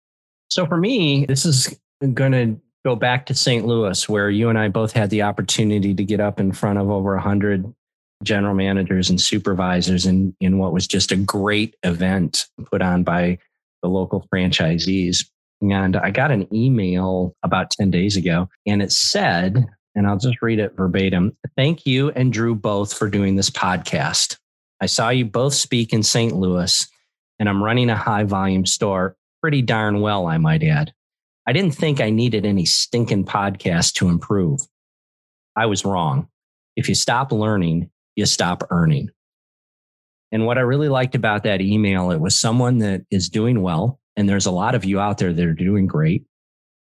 [0.50, 1.78] So for me, this is
[2.14, 3.66] going to go back to St.
[3.66, 6.88] Louis, where you and I both had the opportunity to get up in front of
[6.88, 7.74] over 100
[8.22, 13.38] general managers and supervisors in, in what was just a great event put on by
[13.82, 15.26] the local franchisees.
[15.60, 20.42] And I got an email about 10 days ago, and it said, and I'll just
[20.42, 24.36] read it verbatim Thank you and Drew both for doing this podcast.
[24.80, 26.34] I saw you both speak in St.
[26.34, 26.86] Louis,
[27.38, 30.92] and I'm running a high volume store pretty darn well, I might add.
[31.46, 34.60] I didn't think I needed any stinking podcast to improve.
[35.54, 36.28] I was wrong.
[36.74, 39.10] If you stop learning, you stop earning.
[40.32, 44.00] And what I really liked about that email, it was someone that is doing well.
[44.16, 46.24] And there's a lot of you out there that are doing great.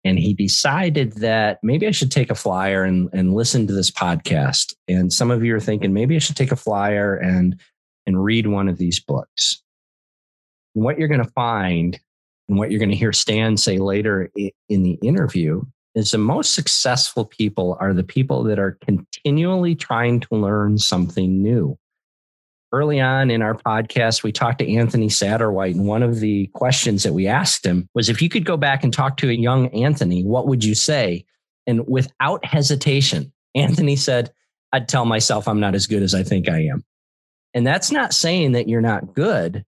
[0.07, 3.91] And he decided that maybe I should take a flyer and, and listen to this
[3.91, 4.73] podcast.
[4.87, 7.59] And some of you are thinking maybe I should take a flyer and,
[8.05, 9.61] and read one of these books.
[10.75, 11.99] And what you're going to find
[12.47, 15.61] and what you're going to hear Stan say later in the interview
[15.93, 21.41] is the most successful people are the people that are continually trying to learn something
[21.41, 21.77] new
[22.71, 27.03] early on in our podcast, we talked to Anthony Satterwhite, and one of the questions
[27.03, 29.67] that we asked him was if you could go back and talk to a young
[29.69, 31.25] Anthony, what would you say?
[31.65, 34.31] And without hesitation, Anthony said,
[34.73, 36.83] I'd tell myself I'm not as good as I think I am.
[37.53, 39.65] And that's not saying that you're not good.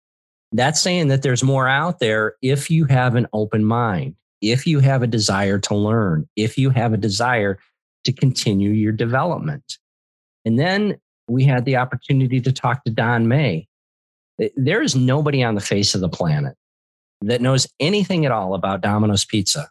[0.53, 4.81] That's saying that there's more out there if you have an open mind, if you
[4.81, 7.59] have a desire to learn, if you have a desire
[8.05, 9.79] to continue your development.
[10.45, 13.67] And then we had the opportunity to talk to Don Meij.
[14.57, 16.55] There is nobody on the face of the planet
[17.23, 19.69] that knows anything at all about Domino's Pizza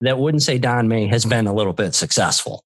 [0.00, 2.64] that wouldn't say Don Meij has been a little bit successful.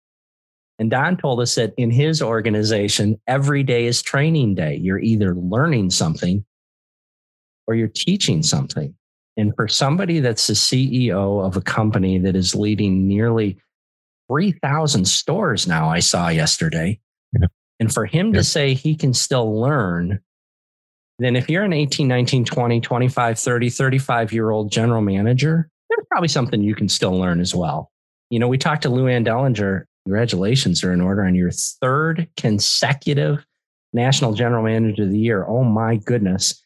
[0.79, 4.77] And Don told us that in his organization, every day is training day.
[4.77, 6.45] You're either learning something
[7.67, 8.95] or you're teaching something.
[9.37, 13.59] And for somebody that's the CEO of a company that is leading nearly
[14.31, 17.01] 3,000 stores now, I saw yesterday,
[17.39, 17.47] yeah.
[17.79, 20.21] And for him to say he can still learn,
[21.19, 26.07] then if you're an 18, 19, 20, 25, 30, 35 year old general manager, there's
[26.11, 27.91] probably something you can still learn as well.
[28.31, 29.85] You know, we talked to Lou Ann Dellinger.
[30.05, 33.45] Congratulations are in order on your third consecutive
[33.93, 35.45] National General Manager of the Year.
[35.47, 36.63] Oh my goodness.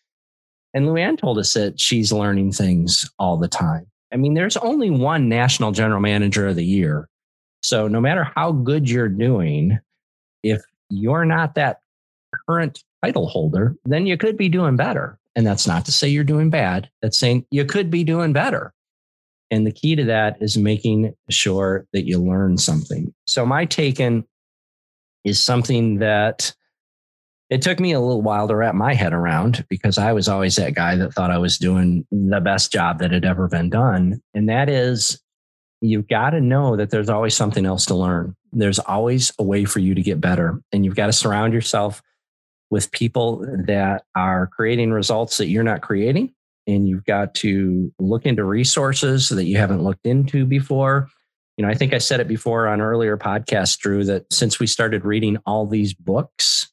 [0.74, 3.86] And Lou Ann told us that she's learning things all the time.
[4.12, 7.08] I mean, there's only one National General Manager of the Year.
[7.62, 9.78] So no matter how good you're doing,
[10.42, 11.80] if you're not that
[12.48, 15.18] current title holder, then you could be doing better.
[15.36, 16.90] And that's not to say you're doing bad.
[17.02, 18.72] That's saying you could be doing better.
[19.50, 23.12] And the key to that is making sure that you learn something.
[23.26, 24.24] So my taken
[25.24, 26.54] is something that
[27.50, 30.54] it took me a little while to wrap my head around because I was always
[30.56, 34.20] that guy that thought I was doing the best job that had ever been done.
[34.34, 35.20] And that is
[35.80, 38.36] you've got to know that there's always something else to learn.
[38.52, 40.60] There's always a way for you to get better.
[40.72, 42.02] And you've got to surround yourself
[42.70, 46.32] with people that are creating results that you're not creating.
[46.66, 51.08] And you've got to look into resources that you haven't looked into before.
[51.56, 54.66] You know, I think I said it before on earlier podcasts, Drew, that since we
[54.66, 56.70] started reading all these books,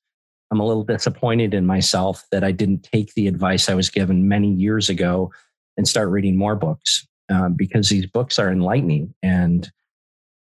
[0.52, 4.28] I'm a little disappointed in myself that I didn't take the advice I was given
[4.28, 5.32] many years ago
[5.78, 9.72] and start reading more books um, because these books are enlightening and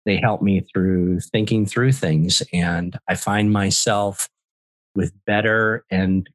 [0.06, 2.42] they help me through thinking through things.
[2.54, 4.30] And I find myself
[4.96, 6.28] with better and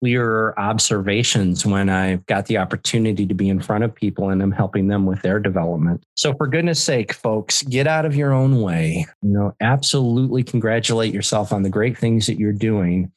[0.00, 4.52] clearer observations when I've got the opportunity to be in front of people and I'm
[4.52, 6.04] helping them with their development.
[6.14, 9.06] So for goodness sake, folks, get out of your own way.
[9.22, 13.10] You know, absolutely congratulate yourself on the great things that you're doing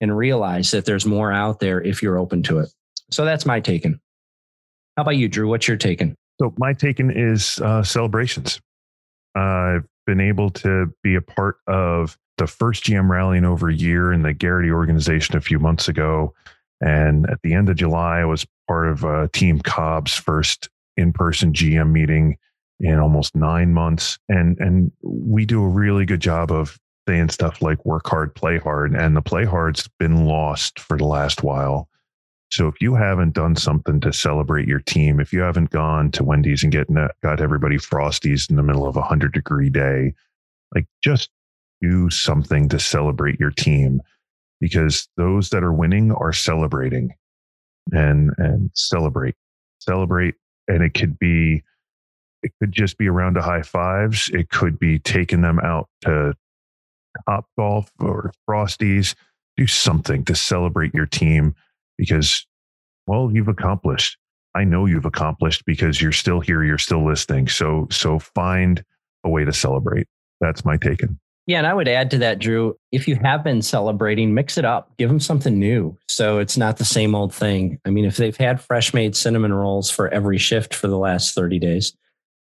[0.00, 2.68] and realize that there's more out there if you're open to it.
[3.10, 4.00] So that's my taken.
[5.00, 5.48] How about you, Drew?
[5.48, 6.14] What's your taking?
[6.38, 8.60] So my taken is uh, celebrations.
[9.34, 13.74] I've been able to be a part of the first GM rally in over a
[13.74, 16.34] year in the Garrity organization a few months ago.
[16.82, 21.54] And at the end of July, I was part of uh, Team Cobb's first in-person
[21.54, 22.36] GM meeting
[22.78, 24.18] in almost nine months.
[24.28, 26.78] And and we do a really good job of
[27.08, 28.94] saying stuff like work hard, play hard.
[28.94, 31.88] And the play hard's been lost for the last while.
[32.50, 36.24] So if you haven't done something to celebrate your team, if you haven't gone to
[36.24, 40.14] Wendy's and getting got everybody frosties in the middle of a hundred degree day,
[40.74, 41.30] like just
[41.80, 44.00] do something to celebrate your team
[44.60, 47.14] because those that are winning are celebrating
[47.92, 49.36] and and celebrate
[49.78, 50.34] celebrate.
[50.66, 51.62] And it could be
[52.42, 54.28] it could just be around to high fives.
[54.32, 56.34] It could be taking them out to
[57.28, 59.14] top golf or frosties.
[59.56, 61.54] Do something to celebrate your team
[62.00, 62.46] because,
[63.06, 64.16] well, you've accomplished.
[64.54, 67.46] I know you've accomplished because you're still here, you're still listening.
[67.46, 68.82] So, so find
[69.22, 70.08] a way to celebrate.
[70.40, 71.20] That's my taken.
[71.46, 72.76] Yeah, and I would add to that, Drew.
[72.92, 74.96] If you have been celebrating, mix it up.
[74.98, 77.78] Give them something new, so it's not the same old thing.
[77.84, 81.34] I mean, if they've had fresh made cinnamon rolls for every shift for the last
[81.34, 81.92] thirty days,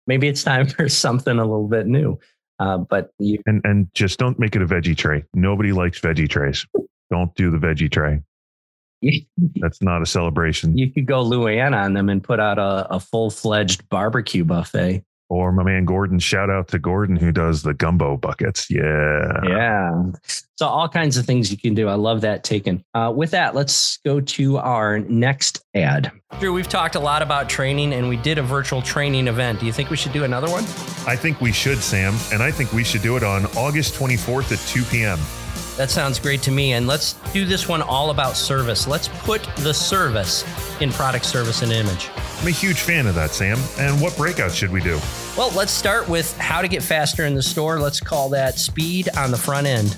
[0.07, 2.19] maybe it's time for something a little bit new.
[2.59, 5.23] Uh, but you and and just don't make it a veggie tray.
[5.33, 6.65] Nobody likes veggie trays.
[7.09, 8.21] Don't do the veggie tray.
[9.55, 10.77] That's not a celebration.
[10.77, 14.43] You could go Lou Ann on them and put out a, a full fledged barbecue
[14.43, 15.03] buffet.
[15.29, 18.71] Or my man Gordon, shout out to Gordon who does the gumbo buckets.
[18.71, 19.41] Yeah.
[19.45, 20.03] Yeah.
[20.55, 21.89] So, all kinds of things you can do.
[21.89, 22.83] I love that taken.
[22.93, 26.11] Uh, with that, let's go to our next ad.
[26.39, 29.59] Drew, we've talked a lot about training and we did a virtual training event.
[29.59, 30.63] Do you think we should do another one?
[31.05, 32.15] I think we should, Sam.
[32.31, 35.19] And I think we should do it on August 24th at 2 p.m.
[35.77, 36.73] That sounds great to me.
[36.73, 38.87] And let's do this one all about service.
[38.87, 40.43] Let's put the service
[40.81, 42.09] in product, service, and image.
[42.39, 43.59] I'm a huge fan of that, Sam.
[43.77, 44.99] And what breakouts should we do?
[45.37, 47.79] Well, let's start with how to get faster in the store.
[47.79, 49.95] Let's call that speed on the front end.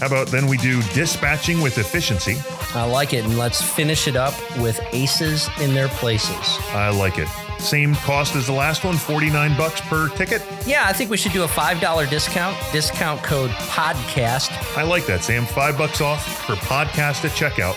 [0.00, 2.36] How about then we do dispatching with efficiency?
[2.74, 3.24] I like it.
[3.24, 6.58] And let's finish it up with aces in their places.
[6.70, 7.28] I like it.
[7.60, 10.42] Same cost as the last one, 49 bucks per ticket.
[10.66, 12.56] Yeah, I think we should do a $5 discount.
[12.72, 14.50] Discount code podcast.
[14.76, 15.44] I like that, Sam.
[15.44, 17.76] 5 bucks off for podcast at checkout.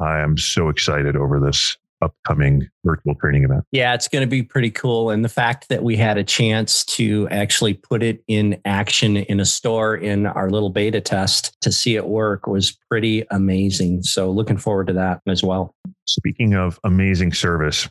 [0.00, 3.64] I am so excited over this upcoming virtual training event.
[3.70, 5.10] Yeah, it's going to be pretty cool.
[5.10, 9.40] And the fact that we had a chance to actually put it in action in
[9.40, 14.02] a store in our little beta test to see it work was pretty amazing.
[14.02, 15.74] So, looking forward to that as well.
[16.06, 17.88] Speaking of amazing service,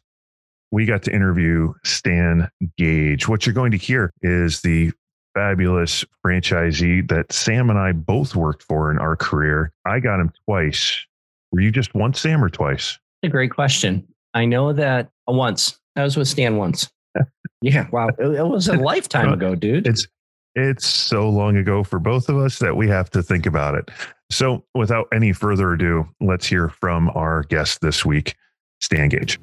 [0.72, 3.28] we got to interview Stan Gage.
[3.28, 4.91] What you're going to hear is the
[5.34, 9.72] fabulous franchisee that Sam and I both worked for in our career.
[9.86, 11.05] I got him twice.
[11.51, 12.97] Were you just once, Sam, or twice?
[13.24, 14.07] A great question.
[14.34, 15.78] I know that once.
[15.95, 16.89] I was with Stan once.
[17.61, 18.07] yeah, wow.
[18.17, 19.86] It, it was a lifetime ago, dude.
[19.88, 20.07] It's
[20.55, 23.89] it's so long ago for both of us that we have to think about it.
[24.30, 28.36] So, without any further ado, let's hear from our guest this week,
[28.80, 29.39] Stan Gage.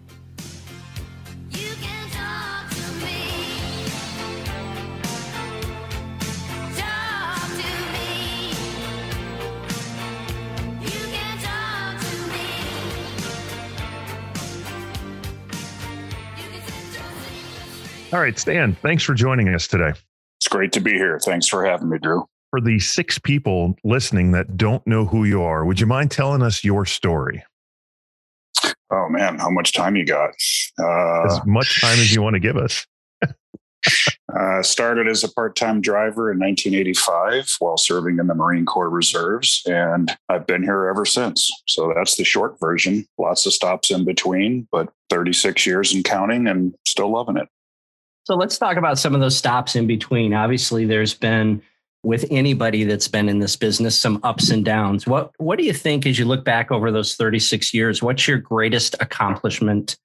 [18.10, 19.92] All right, Stan, thanks for joining us today.
[20.38, 21.18] It's great to be here.
[21.22, 22.24] Thanks for having me, Drew.
[22.48, 26.40] For the six people listening that don't know who you are, would you mind telling
[26.40, 27.44] us your story?
[28.90, 30.30] Oh, man, how much time you got?
[30.80, 32.86] Uh, as much time as you want to give us.
[34.34, 38.88] uh, started as a part time driver in 1985 while serving in the Marine Corps
[38.88, 41.50] Reserves, and I've been here ever since.
[41.66, 43.04] So that's the short version.
[43.18, 47.48] Lots of stops in between, but 36 years and counting, and still loving it.
[48.28, 50.34] So let's talk about some of those stops in between.
[50.34, 51.62] Obviously, there's been
[52.02, 55.06] with anybody that's been in this business some ups and downs.
[55.06, 58.02] What what do you think as you look back over those 36 years?
[58.02, 59.96] What's your greatest accomplishment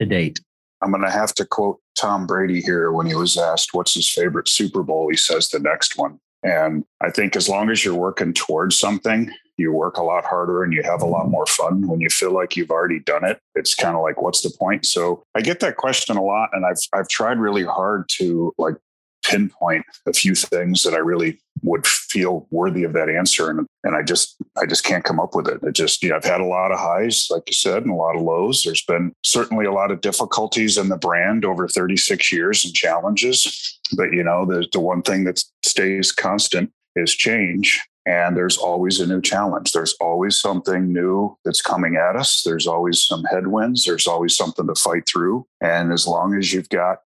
[0.00, 0.38] to date?
[0.84, 4.08] I'm going to have to quote Tom Brady here when he was asked what's his
[4.08, 5.08] favorite Super Bowl.
[5.10, 6.20] He says the next one.
[6.44, 10.62] And I think as long as you're working towards something, you work a lot harder
[10.64, 13.38] and you have a lot more fun when you feel like you've already done it.
[13.54, 14.86] It's kind of like, what's the point?
[14.86, 18.76] So I get that question a lot, and I've I've tried really hard to like
[19.24, 23.50] pinpoint a few things that I really would feel worthy of that answer.
[23.50, 25.62] And, and I just, I just can't come up with it.
[25.62, 27.94] It just, you know, I've had a lot of highs, like you said, and a
[27.94, 28.62] lot of lows.
[28.62, 33.78] There's been certainly a lot of difficulties in the brand over 36 years and challenges.
[33.96, 37.80] But, you know, the, the one thing that stays constant is change.
[38.04, 39.72] And there's always a new challenge.
[39.72, 42.42] There's always something new that's coming at us.
[42.42, 43.84] There's always some headwinds.
[43.84, 45.46] There's always something to fight through.
[45.60, 47.02] And as long as you've got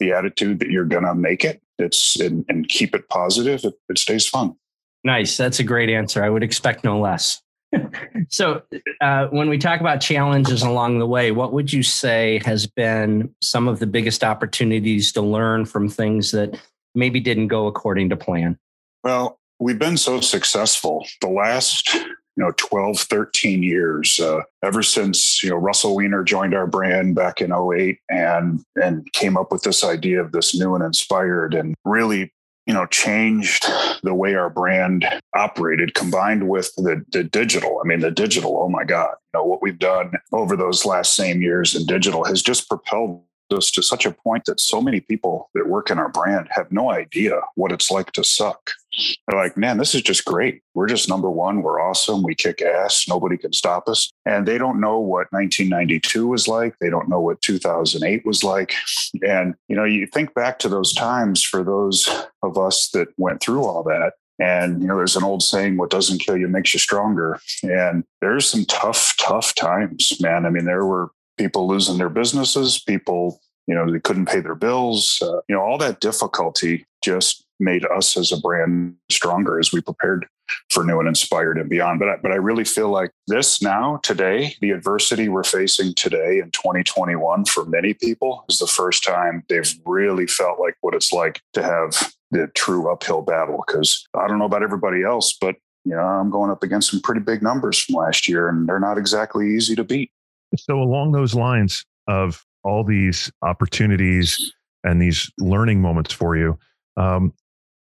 [0.00, 3.74] the attitude that you're going to make it, it's and, and keep it positive, it,
[3.88, 4.56] it stays fun.
[5.04, 5.36] Nice.
[5.36, 6.22] That's a great answer.
[6.22, 7.40] I would expect no less.
[8.28, 8.62] so,
[9.00, 13.32] uh, when we talk about challenges along the way, what would you say has been
[13.40, 16.58] some of the biggest opportunities to learn from things that
[16.94, 18.58] maybe didn't go according to plan?
[19.04, 25.44] Well, we've been so successful the last you know 12 13 years uh, ever since
[25.44, 29.62] you know russell weiner joined our brand back in 08 and and came up with
[29.62, 32.32] this idea of this new and inspired and really
[32.66, 33.66] you know changed
[34.02, 35.04] the way our brand
[35.34, 37.80] operated combined with the, the digital.
[37.82, 41.16] I mean the digital oh my god you know what we've done over those last
[41.16, 43.22] same years in digital has just propelled
[43.52, 46.70] us to such a point that so many people that work in our brand have
[46.70, 48.72] no idea what it's like to suck.
[49.26, 50.62] They're like, man, this is just great.
[50.74, 51.62] We're just number one.
[51.62, 52.22] We're awesome.
[52.22, 53.06] We kick ass.
[53.08, 54.10] Nobody can stop us.
[54.26, 56.74] And they don't know what 1992 was like.
[56.80, 58.74] They don't know what 2008 was like.
[59.26, 62.08] And, you know, you think back to those times for those
[62.42, 64.14] of us that went through all that.
[64.40, 67.38] And, you know, there's an old saying, what doesn't kill you makes you stronger.
[67.62, 70.46] And there's some tough, tough times, man.
[70.46, 71.10] I mean, there were
[71.40, 75.18] people losing their businesses, people, you know, they couldn't pay their bills.
[75.22, 79.80] Uh, you know, all that difficulty just made us as a brand stronger as we
[79.80, 80.26] prepared
[80.70, 81.98] for new and inspired and beyond.
[81.98, 86.40] But I, but I really feel like this now, today, the adversity we're facing today
[86.40, 91.12] in 2021 for many people is the first time they've really felt like what it's
[91.12, 93.64] like to have the true uphill battle.
[93.66, 97.00] Because I don't know about everybody else, but you know, I'm going up against some
[97.00, 100.10] pretty big numbers from last year, and they're not exactly easy to beat.
[100.56, 104.52] So, along those lines of all these opportunities
[104.84, 106.58] and these learning moments for you,
[106.96, 107.32] um,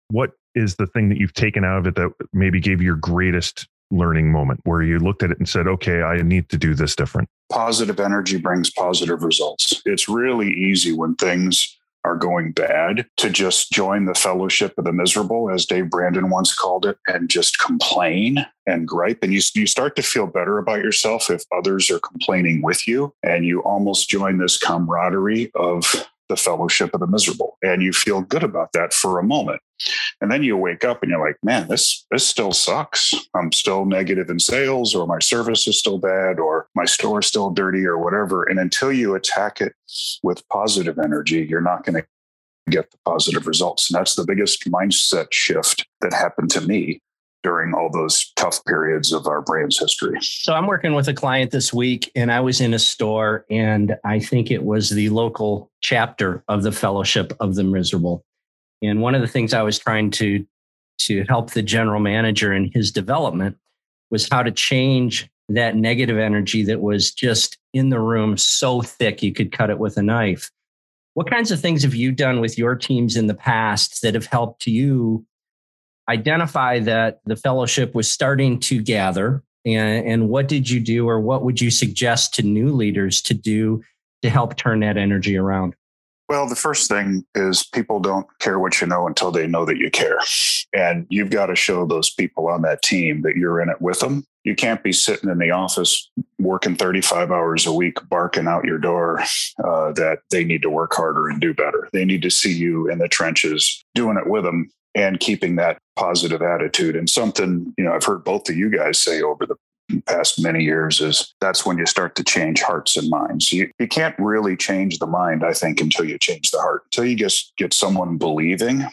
[0.10, 2.95] what is the thing that you've taken out of it that maybe gave you your
[2.95, 6.74] greatest learning moment where you looked at it and said, okay, I need to do
[6.74, 7.30] this different?
[7.51, 9.82] Positive energy brings positive results.
[9.86, 11.77] It's really easy when things
[12.08, 16.55] are going bad to just join the fellowship of the miserable, as Dave Brandon once
[16.55, 19.20] called it, and just complain and gripe.
[19.22, 23.14] And you, you start to feel better about yourself if others are complaining with you.
[23.24, 28.22] And you almost join this camaraderie of the fellowship of the miserable and you feel
[28.22, 29.62] good about that for a moment
[30.22, 33.86] and then you wake up and you're like man this this still sucks i'm still
[33.86, 37.86] negative in sales or my service is still bad or my store is still dirty
[37.86, 39.74] or whatever and until you attack it
[40.24, 42.07] with positive energy you're not going to
[42.70, 47.01] get the positive results and that's the biggest mindset shift that happened to me
[47.43, 50.18] during all those tough periods of our brand's history.
[50.22, 53.95] So I'm working with a client this week and I was in a store and
[54.03, 58.26] I think it was the local chapter of the Fellowship of the Miserable.
[58.82, 60.46] And one of the things I was trying to
[61.00, 63.56] to help the general manager in his development
[64.10, 69.22] was how to change that negative energy that was just in the room so thick
[69.22, 70.52] you could cut it with a knife.
[71.14, 74.26] What kinds of things have you done with your teams in the past that have
[74.26, 75.26] helped you
[76.10, 81.20] identify that the fellowship was starting to gather and, and what did you do or
[81.20, 83.84] what would you suggest to new leaders to do
[84.22, 85.76] to help turn that energy around
[86.30, 89.78] well the first thing is people don't care what you know until they know that
[89.78, 90.20] you care.
[90.74, 94.00] And you've got to show those people on that team that you're in it with
[94.00, 94.26] them.
[94.44, 96.10] You can't be sitting in the office
[96.40, 99.20] working 35 hours a week barking out your door
[99.64, 101.90] uh, that they need to work harder and do better.
[101.92, 105.78] They need to see you in the trenches doing it with them and keeping that
[105.96, 106.96] positive attitude.
[106.96, 109.56] And something, you know, I've heard both of you guys say over the
[110.06, 113.52] past many years is that's when you start to change hearts and minds.
[113.52, 116.84] You, you can't really change the mind, I think, until you change the heart.
[116.86, 118.86] Until you just get someone believing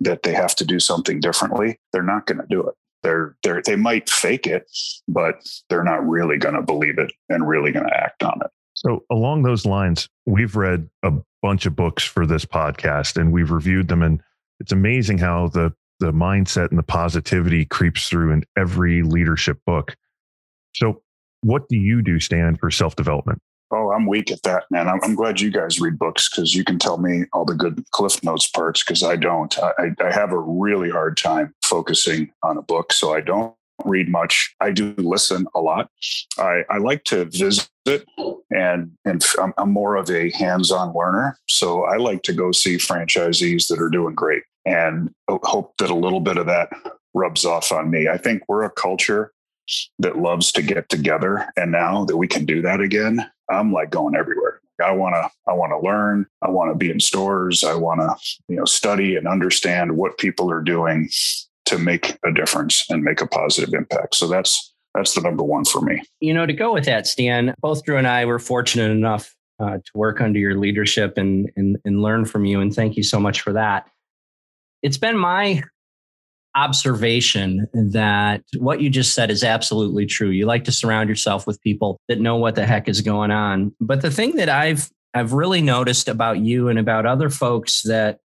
[0.00, 2.74] that they have to do something differently, they're not going to do it.
[3.02, 4.70] They're, they're, they might fake it,
[5.06, 8.50] but they're not really going to believe it and really going to act on it.
[8.74, 13.50] So, along those lines, we've read a bunch of books for this podcast and we've
[13.50, 14.02] reviewed them.
[14.02, 14.20] And
[14.60, 19.96] it's amazing how the the mindset and the positivity creeps through in every leadership book.
[20.76, 21.02] So,
[21.42, 23.40] what do you do, Stan, for self development?
[23.72, 24.88] Oh, I'm weak at that, man.
[24.88, 27.84] I'm, I'm glad you guys read books because you can tell me all the good
[27.90, 29.58] Cliff Notes parts because I don't.
[29.58, 33.54] I, I have a really hard time focusing on a book, so I don't
[33.84, 34.54] read much.
[34.60, 35.90] I do listen a lot.
[36.38, 37.68] I, I like to visit
[38.50, 41.38] and and I'm, I'm more of a hands-on learner.
[41.48, 45.94] So I like to go see franchisees that are doing great and hope that a
[45.94, 46.70] little bit of that
[47.14, 48.08] rubs off on me.
[48.08, 49.32] I think we're a culture
[49.98, 51.52] that loves to get together.
[51.56, 54.60] And now that we can do that again, I'm like going everywhere.
[54.84, 56.26] I want to I want to learn.
[56.42, 57.64] I want to be in stores.
[57.64, 58.14] I want to
[58.48, 61.08] you know study and understand what people are doing
[61.66, 64.14] to make a difference and make a positive impact.
[64.14, 66.02] So that's that's the number one for me.
[66.20, 69.78] You know, to go with that, Stan, both Drew and I were fortunate enough uh,
[69.78, 72.60] to work under your leadership and, and and learn from you.
[72.60, 73.88] And thank you so much for that.
[74.82, 75.62] It's been my
[76.56, 80.30] observation that what you just said is absolutely true.
[80.30, 83.74] You like to surround yourself with people that know what the heck is going on.
[83.80, 88.18] But the thing that I've I've really noticed about you and about other folks that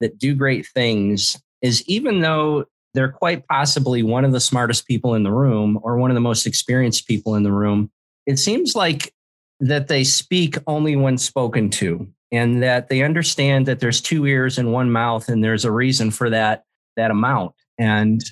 [0.00, 2.64] that do great things is even though
[2.94, 6.20] they're quite possibly one of the smartest people in the room or one of the
[6.20, 7.90] most experienced people in the room,
[8.26, 9.12] it seems like
[9.60, 14.58] that they speak only when spoken to and that they understand that there's two ears
[14.58, 16.64] and one mouth and there's a reason for that
[16.96, 18.22] that amount and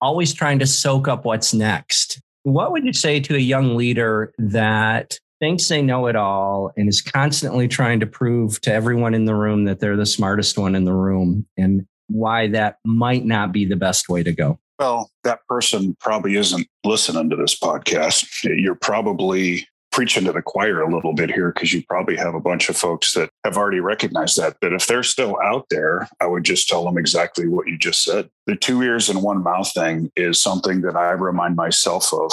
[0.00, 2.20] always trying to soak up what's next.
[2.42, 6.88] What would you say to a young leader that thinks they know it all and
[6.88, 10.74] is constantly trying to prove to everyone in the room that they're the smartest one
[10.74, 14.58] in the room and why that might not be the best way to go?
[14.78, 18.26] Well, that person probably isn't listening to this podcast.
[18.42, 22.40] You're probably preaching to the choir a little bit here because you probably have a
[22.40, 24.56] bunch of folks that have already recognized that.
[24.60, 28.02] But if they're still out there, I would just tell them exactly what you just
[28.02, 28.28] said.
[28.46, 32.32] The two ears and one mouth thing is something that I remind myself of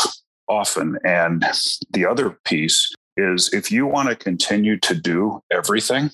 [0.50, 0.98] often.
[1.06, 1.46] And
[1.92, 6.10] the other piece is if you want to continue to do everything,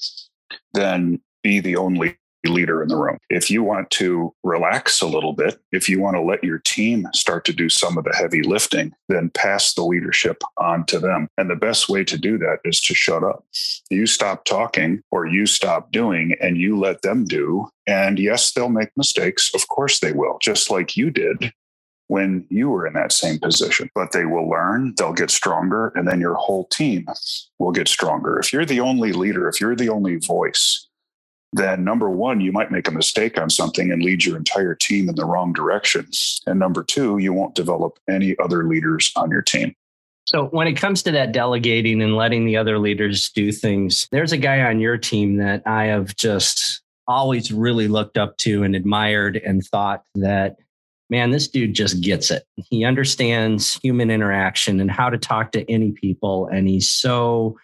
[0.74, 3.18] then be the only leader in the room.
[3.30, 7.08] If you want to relax a little bit, if you want to let your team
[7.14, 11.28] start to do some of the heavy lifting, then pass the leadership on to them.
[11.38, 13.46] And the best way to do that is to shut up.
[13.90, 17.70] You stop talking or you stop doing and you let them do.
[17.86, 19.52] And yes, they'll make mistakes.
[19.54, 21.54] Of course they will, just like you did
[22.08, 23.90] when you were in that same position.
[23.94, 27.06] But they will learn, they'll get stronger, and then your whole team
[27.60, 28.40] will get stronger.
[28.40, 30.87] If you're the only leader, if you're the only voice,
[31.54, 35.08] then number one, you might make a mistake on something and lead your entire team
[35.10, 36.08] in the wrong direction.
[36.46, 39.74] And number two, you won't develop any other leaders on your team.
[40.26, 44.34] So, when it comes to that delegating and letting the other leaders do things, there's
[44.34, 48.76] a guy on your team that I have just always really looked up to and
[48.76, 50.58] admired and thought that,
[51.10, 52.44] man, this dude just gets it.
[52.58, 56.48] He understands human interaction and how to talk to any people.
[56.48, 57.58] And he's so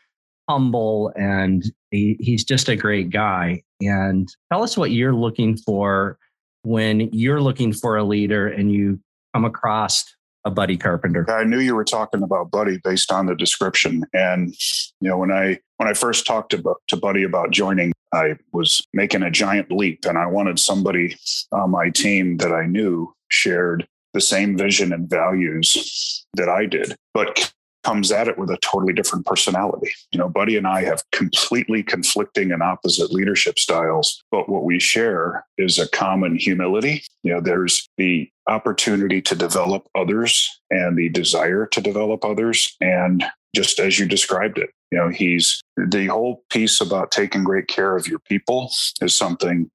[0.49, 3.63] humble and he, he's just a great guy.
[3.81, 6.17] And tell us what you're looking for
[6.63, 8.99] when you're looking for a leader and you
[9.33, 10.05] come across
[10.45, 11.29] a Buddy Carpenter.
[11.29, 14.03] I knew you were talking about Buddy based on the description.
[14.13, 14.53] And
[14.99, 18.85] you know, when I when I first talked to, to Buddy about joining, I was
[18.93, 21.15] making a giant leap and I wanted somebody
[21.51, 26.95] on my team that I knew shared the same vision and values that I did.
[27.13, 29.91] But comes at it with a totally different personality.
[30.11, 34.79] You know, Buddy and I have completely conflicting and opposite leadership styles, but what we
[34.79, 37.03] share is a common humility.
[37.23, 42.75] You know, there's the opportunity to develop others and the desire to develop others.
[42.81, 43.23] And
[43.55, 47.95] just as you described it, you know, he's the whole piece about taking great care
[47.95, 48.71] of your people
[49.01, 49.69] is something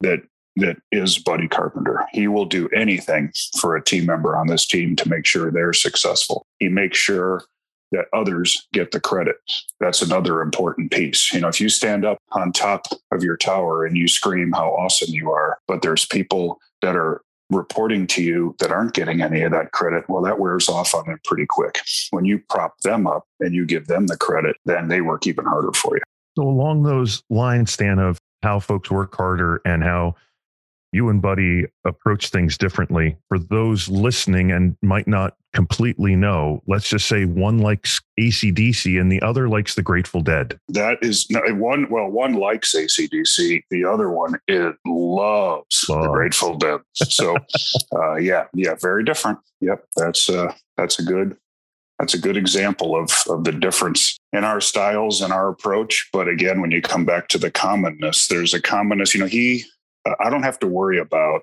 [0.00, 0.20] that
[0.56, 2.04] that is Buddy Carpenter.
[2.12, 5.72] He will do anything for a team member on this team to make sure they're
[5.72, 6.46] successful.
[6.58, 7.44] He makes sure
[7.92, 9.36] that others get the credit.
[9.80, 11.32] That's another important piece.
[11.32, 14.70] You know, if you stand up on top of your tower and you scream how
[14.70, 19.42] awesome you are, but there's people that are reporting to you that aren't getting any
[19.42, 21.80] of that credit, well, that wears off on them pretty quick.
[22.10, 25.44] When you prop them up and you give them the credit, then they work even
[25.44, 26.02] harder for you.
[26.36, 30.14] So, along those lines, Stan, of how folks work harder and how
[30.92, 33.16] you and Buddy approach things differently.
[33.28, 39.10] For those listening and might not completely know, let's just say one likes ACDC and
[39.10, 40.58] the other likes the Grateful Dead.
[40.68, 46.04] That is one, well, one likes ACDC, the other one it loves Love.
[46.04, 46.80] the Grateful Dead.
[46.94, 47.36] So,
[47.94, 49.38] uh, yeah, yeah, very different.
[49.60, 51.36] Yep, that's uh, that's a good
[51.98, 56.08] that's a good example of, of the difference in our styles and our approach.
[56.12, 59.14] But again, when you come back to the commonness, there's a commonness.
[59.14, 59.64] You know, he
[60.20, 61.42] I don't have to worry about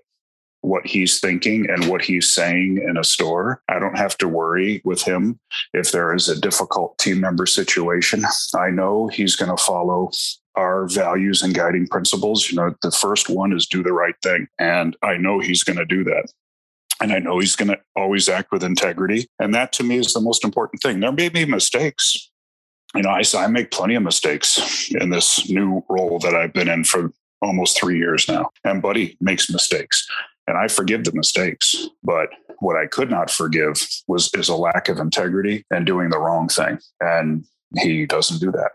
[0.62, 3.62] what he's thinking and what he's saying in a store.
[3.70, 5.40] I don't have to worry with him
[5.74, 8.24] if there is a difficult team member situation.
[8.56, 10.12] I know he's going to follow
[10.56, 12.50] our values and guiding principles.
[12.50, 14.48] You know, the first one is do the right thing.
[14.58, 16.28] And I know he's going to do that.
[17.02, 19.28] And I know he's going to always act with integrity.
[19.40, 21.00] And that to me is the most important thing.
[21.00, 22.30] There may be mistakes.
[22.94, 26.68] You know, I, I make plenty of mistakes in this new role that I've been
[26.68, 28.50] in for almost three years now.
[28.64, 30.08] And Buddy makes mistakes.
[30.48, 31.88] And I forgive the mistakes.
[32.04, 32.30] But
[32.60, 36.50] what I could not forgive was is a lack of integrity and doing the wrong
[36.50, 36.80] thing.
[37.00, 37.46] And
[37.78, 38.72] he doesn't do that.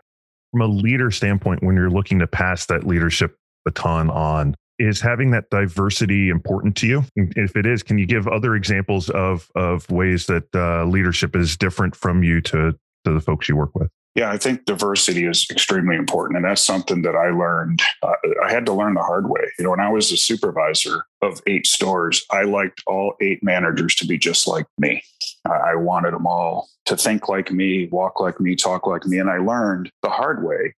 [0.51, 5.31] From a leader standpoint, when you're looking to pass that leadership baton on, is having
[5.31, 7.03] that diversity important to you?
[7.15, 11.55] If it is, can you give other examples of of ways that uh, leadership is
[11.55, 13.89] different from you to to the folks you work with?
[14.15, 16.37] Yeah, I think diversity is extremely important.
[16.37, 17.81] And that's something that I learned.
[18.01, 18.13] Uh,
[18.45, 19.41] I had to learn the hard way.
[19.59, 23.93] You know, when I was a supervisor of eight stores, I liked all eight managers
[23.95, 25.03] to be just like me.
[25.45, 29.19] I wanted them all to think like me, walk like me, talk like me.
[29.19, 30.73] And I learned the hard way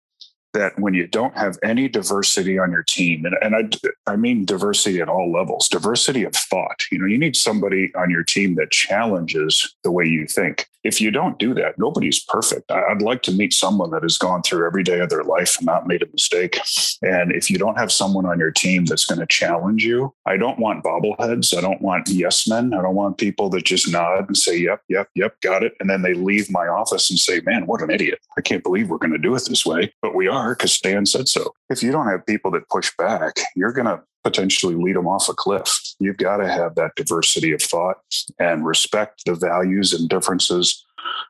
[0.53, 4.45] that when you don't have any diversity on your team, and, and I, I mean
[4.45, 8.55] diversity at all levels, diversity of thought, you know, you need somebody on your team
[8.55, 10.67] that challenges the way you think.
[10.83, 12.71] If you don't do that, nobody's perfect.
[12.71, 15.65] I'd like to meet someone that has gone through every day of their life and
[15.65, 16.59] not made a mistake.
[17.01, 20.37] And if you don't have someone on your team that's going to challenge you, I
[20.37, 21.57] don't want bobbleheads.
[21.57, 22.73] I don't want yes men.
[22.73, 25.73] I don't want people that just nod and say, yep, yep, yep, got it.
[25.79, 28.19] And then they leave my office and say, man, what an idiot.
[28.37, 29.93] I can't believe we're going to do it this way.
[30.01, 31.53] But we are because Stan said so.
[31.69, 35.29] If you don't have people that push back, you're going to potentially lead them off
[35.29, 35.79] a cliff.
[35.99, 37.97] You've got to have that diversity of thought
[38.39, 40.83] and respect the values and differences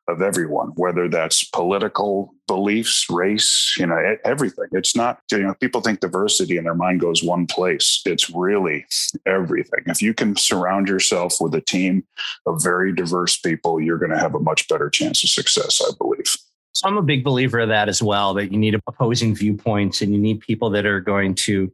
[0.08, 4.66] of everyone, whether that's political beliefs, race, you know, everything.
[4.72, 8.02] It's not, you know, people think diversity and their mind goes one place.
[8.04, 8.88] It's really
[9.28, 9.82] everything.
[9.86, 12.04] If you can surround yourself with a team
[12.48, 15.92] of very diverse people, you're going to have a much better chance of success, I
[16.00, 16.36] believe.
[16.72, 20.12] So I'm a big believer of that as well, that you need opposing viewpoints and
[20.12, 21.72] you need people that are going to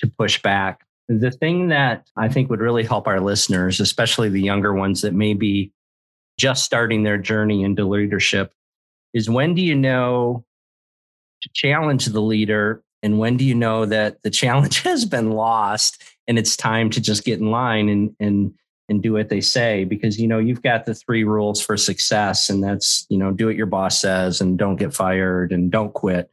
[0.00, 0.82] to push back.
[1.08, 5.14] The thing that I think would really help our listeners, especially the younger ones that
[5.14, 5.72] may be
[6.38, 8.52] just starting their journey into leadership,
[9.14, 10.44] is when do you know
[11.42, 16.02] to challenge the leader and when do you know that the challenge has been lost
[16.26, 18.52] and it's time to just get in line and and
[18.88, 22.48] and do what they say because you know you've got the three rules for success
[22.48, 25.94] and that's you know do what your boss says and don't get fired and don't
[25.94, 26.30] quit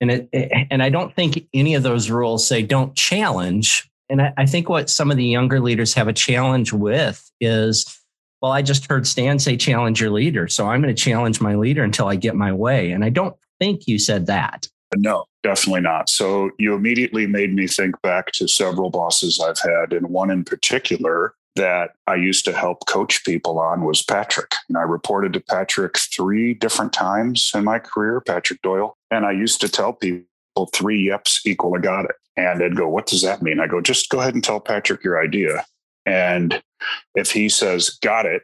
[0.00, 0.28] and it,
[0.70, 3.88] and i don't think any of those rules say don't challenge.
[4.08, 8.00] And I, I think what some of the younger leaders have a challenge with is
[8.42, 10.48] well i just heard stan say challenge your leader.
[10.48, 12.90] So i'm going to challenge my leader until i get my way.
[12.90, 14.66] And i don't think you said that.
[14.96, 16.08] No, definitely not.
[16.08, 20.44] So you immediately made me think back to several bosses I've had, and one in
[20.44, 24.54] particular that I used to help coach people on was Patrick.
[24.68, 28.96] And I reported to Patrick three different times in my career, Patrick Doyle.
[29.10, 30.26] And I used to tell people
[30.72, 32.16] three yeps equal I got it.
[32.36, 33.60] And they'd go, What does that mean?
[33.60, 35.64] I go, Just go ahead and tell Patrick your idea.
[36.06, 36.62] And
[37.14, 38.42] if he says, Got it,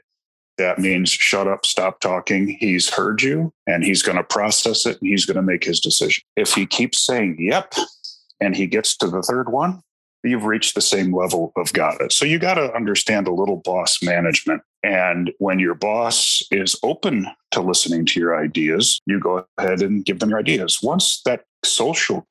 [0.58, 2.48] that means shut up, stop talking.
[2.48, 5.80] He's heard you and he's going to process it and he's going to make his
[5.80, 6.24] decision.
[6.34, 7.74] If he keeps saying, Yep,
[8.40, 9.82] and he gets to the third one,
[10.26, 12.12] you've reached the same level of got it.
[12.12, 14.62] So you got to understand a little boss management.
[14.82, 20.04] And when your boss is open to listening to your ideas, you go ahead and
[20.04, 20.82] give them your ideas.
[20.82, 22.26] Once that social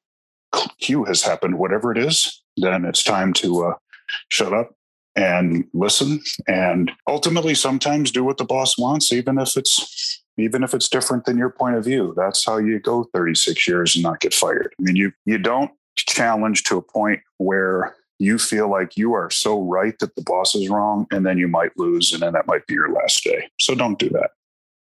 [0.79, 3.73] cue has happened, whatever it is, then it's time to uh,
[4.29, 4.71] shut up
[5.15, 10.73] and listen and ultimately sometimes do what the boss wants even if it's even if
[10.73, 14.19] it's different than your point of view that's how you go 36 years and not
[14.19, 18.95] get fired i mean you you don't challenge to a point where you feel like
[18.95, 22.21] you are so right that the boss is wrong and then you might lose and
[22.21, 23.49] then that might be your last day.
[23.59, 24.31] So don't do that.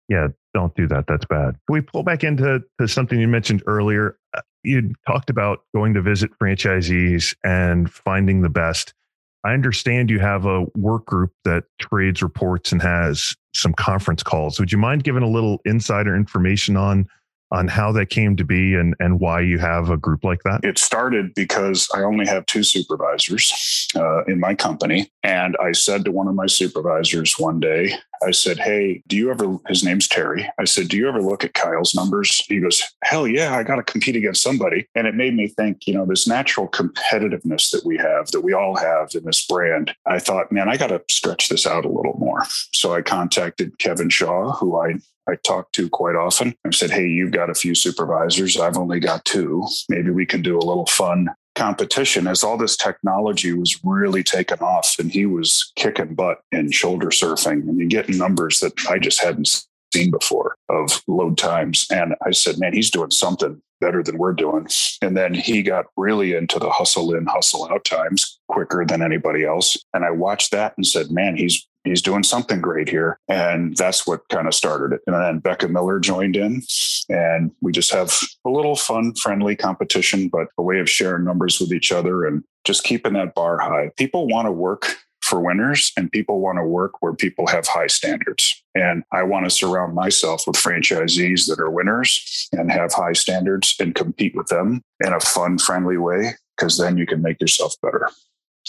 [0.07, 0.27] Yeah
[0.57, 1.05] don't do that.
[1.07, 1.55] That's bad.
[1.69, 4.17] We pull back into to something you mentioned earlier?
[4.35, 8.95] Uh, you talked about going to visit franchisees and finding the best.
[9.43, 14.59] I understand you have a work group that trades reports and has some conference calls.
[14.59, 17.07] Would you mind giving a little insider information on
[17.51, 20.63] on how that came to be and, and why you have a group like that?
[20.63, 25.11] It started because I only have two supervisors uh, in my company.
[25.23, 27.93] And I said to one of my supervisors one day,
[28.25, 30.49] I said, Hey, do you ever, his name's Terry.
[30.59, 32.43] I said, Do you ever look at Kyle's numbers?
[32.47, 34.87] He goes, Hell yeah, I got to compete against somebody.
[34.95, 38.53] And it made me think, you know, this natural competitiveness that we have, that we
[38.53, 39.93] all have in this brand.
[40.05, 42.43] I thought, man, I got to stretch this out a little more.
[42.73, 44.95] So I contacted Kevin Shaw, who I
[45.29, 46.55] I talk to quite often.
[46.65, 48.57] I said, Hey, you've got a few supervisors.
[48.57, 49.67] I've only got two.
[49.89, 51.27] Maybe we can do a little fun
[51.57, 56.71] competition as all this technology was really taken off and he was kicking butt in
[56.71, 61.87] shoulder surfing and you get numbers that I just hadn't seen before of load times.
[61.91, 64.67] And I said, man, he's doing something better than we're doing.
[65.01, 69.43] And then he got really into the hustle in, hustle out times quicker than anybody
[69.43, 69.77] else.
[69.93, 73.19] And I watched that and said, man, he's he's doing something great here.
[73.27, 75.01] And that's what kind of started it.
[75.07, 76.61] And then Becca Miller joined in
[77.09, 78.13] and we just have
[78.45, 82.43] a little fun, friendly competition, but a way of sharing numbers with each other and
[82.65, 83.91] just keeping that bar high.
[83.97, 87.87] People want to work for winners and people want to work where people have high
[87.87, 88.63] standards.
[88.75, 93.75] And I want to surround myself with franchisees that are winners and have high standards
[93.79, 97.75] and compete with them in a fun, friendly way, because then you can make yourself
[97.81, 98.09] better.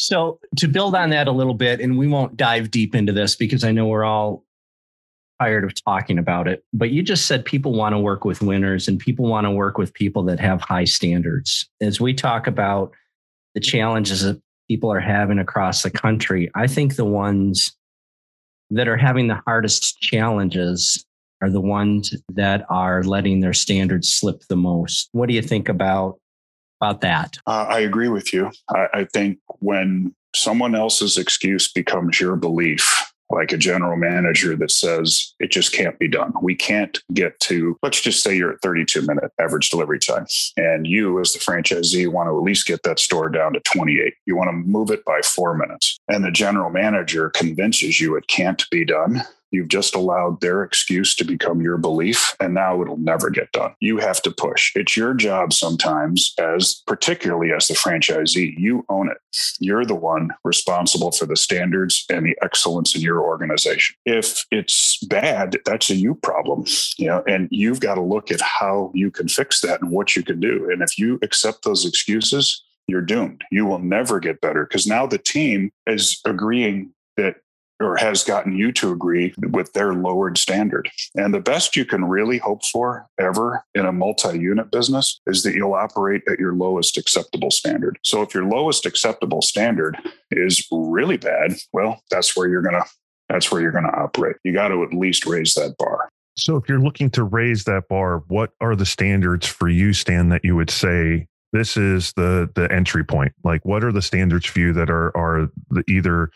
[0.01, 3.35] So, to build on that a little bit, and we won't dive deep into this
[3.35, 4.45] because I know we're all
[5.41, 8.87] tired of talking about it, but you just said people want to work with winners
[8.87, 11.69] and people want to work with people that have high standards.
[11.81, 12.93] As we talk about
[13.57, 17.77] the challenges that people are having across the country, I think the ones
[18.71, 21.05] that are having the hardest challenges
[21.43, 25.09] are the ones that are letting their standards slip the most.
[25.11, 26.21] What do you think about
[26.81, 27.39] about that?
[27.47, 28.51] Uh, I agree with you.
[28.69, 34.71] I, I think when someone else's excuse becomes your belief, like a general manager that
[34.71, 36.33] says it just can't be done.
[36.41, 40.27] We can't get to, let's just say you're at 32 minute average delivery time,
[40.57, 44.15] and you, as the franchisee, want to at least get that store down to 28.
[44.25, 45.99] You want to move it by four minutes.
[46.09, 49.23] And the general manager convinces you it can't be done.
[49.51, 53.75] You've just allowed their excuse to become your belief, and now it'll never get done.
[53.81, 54.73] You have to push.
[54.75, 59.19] It's your job sometimes, as particularly as the franchisee, you own it.
[59.61, 63.97] You're the one responsible for the standards and the excellence in your organization.
[64.05, 66.65] If it's bad, that's a you problem,
[66.99, 70.17] you know, and you've got to look at how you can fix that and what
[70.17, 70.69] you can do.
[70.71, 73.43] And if you accept those excuses, you're doomed.
[73.51, 77.37] You will never get better because now the team is agreeing that
[77.81, 80.91] or has gotten you to agree with their lowered standard.
[81.15, 85.43] And the best you can really hope for ever in a multi unit business is
[85.45, 87.99] that you'll operate at your lowest acceptable standard.
[88.05, 89.97] So if your lowest acceptable standard
[90.31, 92.85] is really bad, well, that's where you're going to.
[93.29, 94.37] That's where you're going to operate.
[94.43, 96.09] You got to at least raise that bar.
[96.39, 100.31] So, if you're looking to raise that bar, what are the standards for you, Stan,
[100.31, 103.33] that you would say this is the the entry point?
[103.45, 106.31] Like, what are the standards for you that are are the, either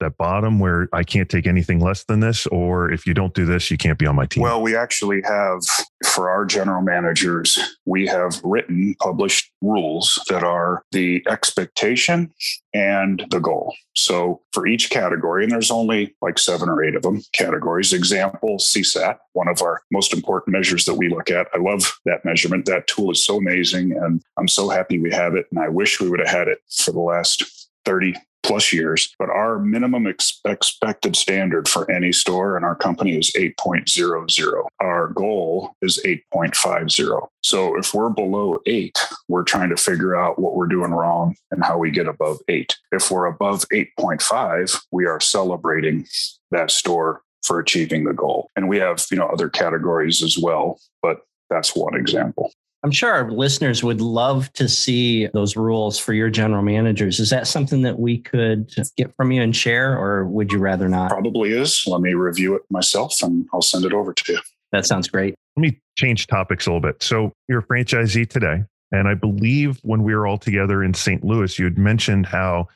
[0.00, 3.44] that bottom where I can't take anything less than this, or if you don't do
[3.44, 4.42] this, you can't be on my team?
[4.42, 5.60] Well, we actually have
[6.06, 12.32] for our general managers, we have written published rules that are the expectation
[12.72, 13.74] and the goal.
[13.96, 17.92] So for each category, and there's only like seven or eight of them categories.
[17.92, 21.48] Example, CSAT, one of our most important measures that we look at.
[21.54, 22.66] I love that measurement.
[22.66, 25.46] That tool is so amazing, and I'm so happy we have it.
[25.50, 29.14] And I wish we would have had it for the last 30 plus years.
[29.18, 34.66] But our minimum ex- expected standard for any store in our company is 8.00.
[34.80, 37.28] Our goal is 8.50.
[37.42, 41.64] So if we're below eight, we're trying to figure out what we're doing wrong and
[41.64, 42.76] how we get above eight.
[42.92, 46.06] If we're above 8.5, we are celebrating
[46.50, 48.50] that store for achieving the goal.
[48.56, 51.20] And we have, you know, other categories as well, but
[51.50, 52.52] that's one example.
[52.84, 57.18] I'm sure our listeners would love to see those rules for your general managers.
[57.18, 60.88] Is that something that we could get from you and share, or would you rather
[60.88, 61.10] not?
[61.10, 61.82] Probably is.
[61.86, 64.38] Let me review it myself and I'll send it over to you.
[64.70, 65.34] That sounds great.
[65.56, 67.02] Let me change topics a little bit.
[67.02, 68.64] So, you're a franchisee today.
[68.92, 71.24] And I believe when we were all together in St.
[71.24, 72.68] Louis, you had mentioned how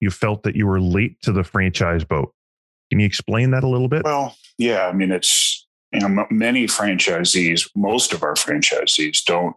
[0.00, 2.32] you felt that you were late to the franchise boat.
[2.90, 4.04] Can you explain that a little bit?
[4.04, 4.86] Well, yeah.
[4.86, 5.49] I mean, it's
[5.92, 9.56] you know, many franchisees, most of our franchisees don't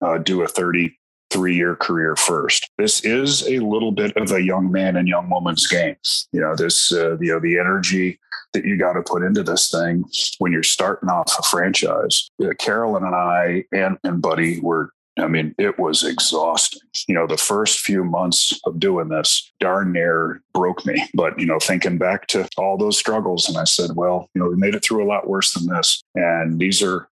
[0.00, 2.70] uh, do a 33 year career first.
[2.78, 5.96] This is a little bit of a young man and young woman's game.
[6.32, 8.18] You know, this, uh, you know, the energy
[8.52, 10.04] that you got to put into this thing
[10.38, 12.30] when you're starting off a franchise.
[12.42, 16.80] Uh, Carolyn and I and, and Buddy were I mean, it was exhausting.
[17.06, 21.04] You know, the first few months of doing this darn near broke me.
[21.14, 24.48] But, you know, thinking back to all those struggles, and I said, well, you know,
[24.48, 26.02] we made it through a lot worse than this.
[26.14, 27.08] And these are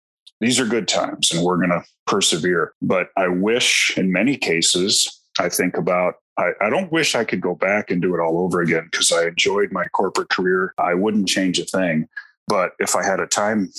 [0.40, 2.74] these are good times and we're gonna persevere.
[2.82, 7.40] But I wish in many cases, I think about I, I, don't wish I could
[7.40, 10.74] go back and do it all over again because I enjoyed my corporate career.
[10.78, 12.08] I wouldn't change a thing.
[12.46, 13.70] But if I had a time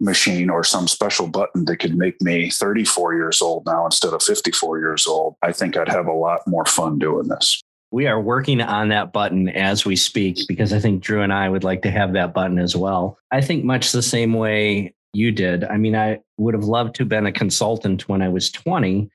[0.00, 4.22] machine or some special button that could make me 34 years old now instead of
[4.22, 7.62] 54 years old, I think I'd have a lot more fun doing this.
[7.92, 11.48] We are working on that button as we speak because I think Drew and I
[11.48, 13.18] would like to have that button as well.
[13.30, 15.64] I think much the same way you did.
[15.64, 19.10] I mean, I would have loved to have been a consultant when I was 20,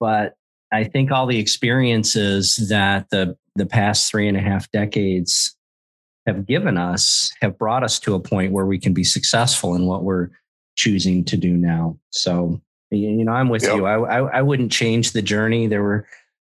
[0.00, 0.34] but
[0.72, 5.56] I think all the experiences that the the past three and a half decades
[6.28, 9.86] have given us have brought us to a point where we can be successful in
[9.86, 10.28] what we're
[10.76, 11.98] choosing to do now.
[12.10, 12.60] So
[12.90, 13.76] You know, I'm with Yep.
[13.76, 13.86] you.
[13.86, 15.66] I, I I wouldn't change the journey.
[15.66, 16.06] There were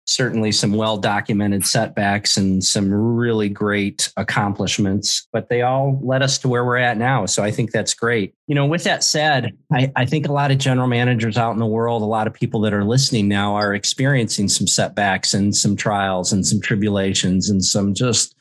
[0.08, 6.38] certainly some well documented setbacks and some really great accomplishments, but they all led us
[6.40, 7.26] to where we're at now.
[7.26, 8.34] So I think that's great.
[8.48, 11.60] You know, with that said, I, I think a lot of general managers out in
[11.60, 15.56] the world, a lot of people that are listening now are experiencing some setbacks and
[15.56, 18.36] some trials and some tribulations and some just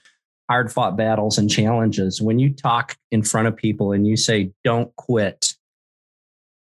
[0.48, 2.20] hard fought battles and challenges.
[2.20, 5.54] When you talk in front of people and you say, don't quit,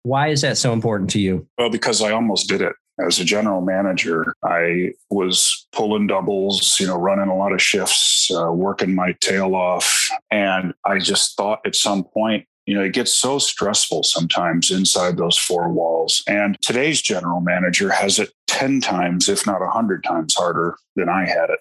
[0.02, 1.46] why is that so important to you?
[1.58, 2.74] Well, because I almost did it.
[3.04, 8.30] As a general manager, I was pulling doubles, you know, running a lot of shifts,
[8.30, 10.08] uh, working my tail off.
[10.30, 15.16] And I just thought at some point, you know, it gets so stressful sometimes inside
[15.16, 16.22] those four walls.
[16.28, 21.26] And today's general manager has it 10 times, if not 100 times harder than I
[21.26, 21.58] had it.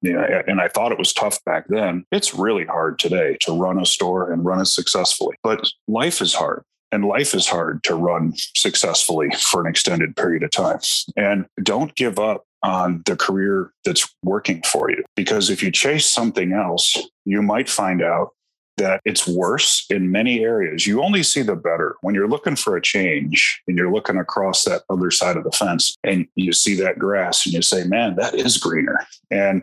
[0.00, 2.04] You know, and I thought it was tough back then.
[2.12, 5.36] It's really hard today to run a store and run it successfully.
[5.42, 10.42] But life is hard and life is hard to run successfully for an extended period
[10.42, 10.78] of time.
[11.16, 16.06] And don't give up on the career that's working for you because if you chase
[16.06, 18.30] something else, you might find out
[18.78, 20.86] that it's worse in many areas.
[20.86, 24.64] You only see the better when you're looking for a change and you're looking across
[24.64, 28.16] that other side of the fence and you see that grass and you say, man,
[28.16, 29.06] that is greener.
[29.30, 29.62] And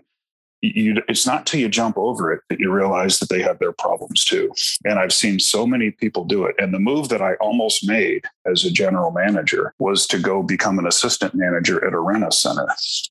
[0.74, 3.72] you, it's not till you jump over it that you realize that they have their
[3.72, 4.51] problems too.
[4.84, 6.55] And I've seen so many people do it.
[6.57, 10.80] And the move that I almost made as a general manager was to go become
[10.80, 12.68] an assistant manager at a rent center.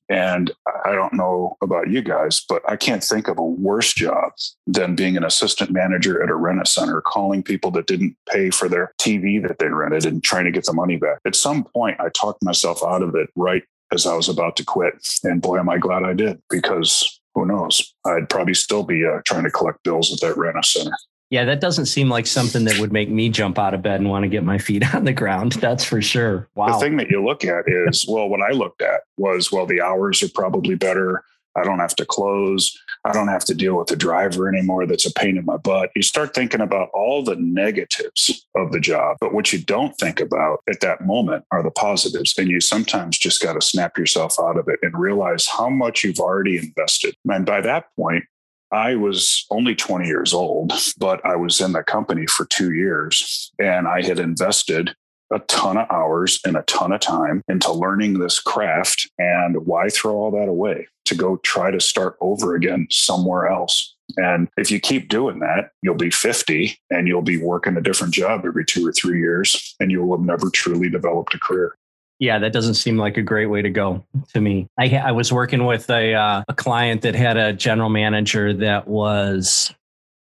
[0.09, 0.51] And
[0.85, 4.33] I don't know about you guys, but I can't think of a worse job
[4.65, 8.67] than being an assistant manager at a rent center, calling people that didn't pay for
[8.67, 11.19] their TV that they rented and trying to get the money back.
[11.25, 14.65] At some point, I talked myself out of it right as I was about to
[14.65, 14.95] quit.
[15.23, 17.93] And boy, am I glad I did because who knows?
[18.05, 20.95] I'd probably still be uh, trying to collect bills at that rent center.
[21.29, 24.09] Yeah, that doesn't seem like something that would make me jump out of bed and
[24.09, 25.53] want to get my feet on the ground.
[25.53, 26.47] That's for sure.
[26.55, 26.67] Wow.
[26.67, 29.81] The thing that you look at is, well, what I looked at was, well, the
[29.81, 31.23] hours are probably better.
[31.55, 32.77] I don't have to close.
[33.05, 34.85] I don't have to deal with the driver anymore.
[34.85, 35.91] That's a pain in my butt.
[35.95, 40.19] You start thinking about all the negatives of the job, but what you don't think
[40.19, 42.33] about at that moment are the positives.
[42.37, 46.03] And you sometimes just got to snap yourself out of it and realize how much
[46.03, 47.15] you've already invested.
[47.25, 48.25] And by that point,
[48.71, 53.51] I was only 20 years old, but I was in the company for two years
[53.59, 54.95] and I had invested
[55.33, 59.09] a ton of hours and a ton of time into learning this craft.
[59.17, 63.95] And why throw all that away to go try to start over again somewhere else?
[64.17, 68.13] And if you keep doing that, you'll be 50 and you'll be working a different
[68.13, 71.75] job every two or three years, and you will have never truly developed a career.
[72.19, 74.67] Yeah, that doesn't seem like a great way to go to me.
[74.79, 78.87] I, I was working with a, uh, a client that had a general manager that
[78.87, 79.73] was,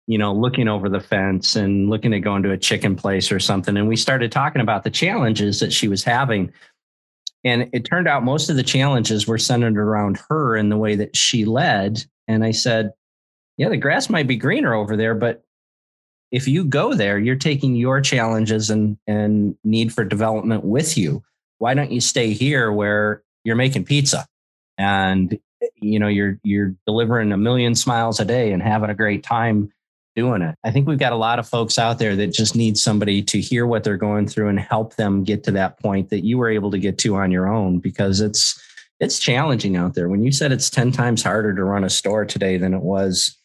[0.07, 3.41] you know, looking over the fence and looking at going to a chicken place or
[3.41, 3.77] something.
[3.77, 6.53] And we started talking about the challenges that she was having.
[7.43, 10.97] And it turned out most of the challenges were centered around her and the way
[10.97, 12.05] that she led.
[12.29, 12.93] And I said,
[13.57, 15.45] yeah, the grass might be greener over there, but
[16.33, 21.23] if you go there, you're taking your challenges and, and need for development with you
[21.59, 24.27] why don't you stay here where you're making pizza
[24.79, 25.39] and
[25.77, 29.73] you know you're you're delivering a million smiles a day and having a great time
[30.17, 32.77] doing it i think we've got a lot of folks out there that just need
[32.77, 36.25] somebody to hear what they're going through and help them get to that point that
[36.25, 38.61] you were able to get to on your own because it's
[39.01, 42.25] it's challenging out there when you said it's 10 times harder to run a store
[42.25, 43.37] today than it was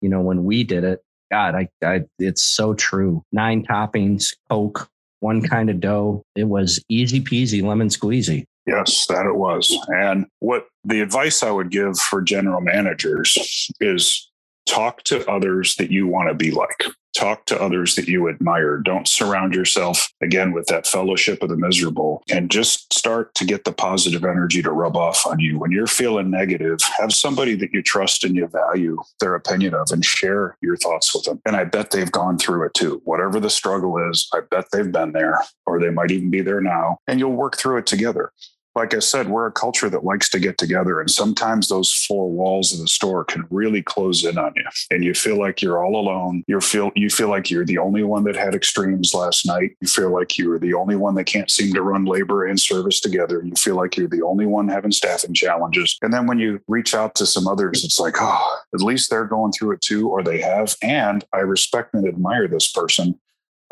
[0.00, 4.90] you know when we did it god i, I it's so true nine toppings coke
[5.20, 6.24] one kind of dough.
[6.34, 8.44] It was easy peasy, lemon squeezy.
[8.66, 9.74] Yes, that it was.
[9.88, 14.29] And what the advice I would give for general managers is
[14.66, 16.84] talk to others that you want to be like.
[17.12, 18.78] Talk to others that you admire.
[18.78, 23.64] Don't surround yourself again with that fellowship of the miserable and just start to get
[23.64, 25.58] the positive energy to rub off on you.
[25.58, 29.88] When you're feeling negative, have somebody that you trust and you value their opinion of
[29.90, 31.42] and share your thoughts with them.
[31.44, 33.02] And I bet they've gone through it too.
[33.04, 36.60] Whatever the struggle is, I bet they've been there or they might even be there
[36.60, 38.32] now and you'll work through it together
[38.76, 41.00] like I said, we're a culture that likes to get together.
[41.00, 44.64] And sometimes those four walls of the store can really close in on you.
[44.90, 46.44] And you feel like you're all alone.
[46.46, 49.72] You feel you feel like you're the only one that had extremes last night.
[49.80, 52.60] You feel like you are the only one that can't seem to run labor and
[52.60, 53.42] service together.
[53.44, 55.98] You feel like you're the only one having staffing challenges.
[56.02, 59.24] And then when you reach out to some others, it's like, oh, at least they're
[59.24, 60.76] going through it too, or they have.
[60.82, 63.18] And I respect and admire this person.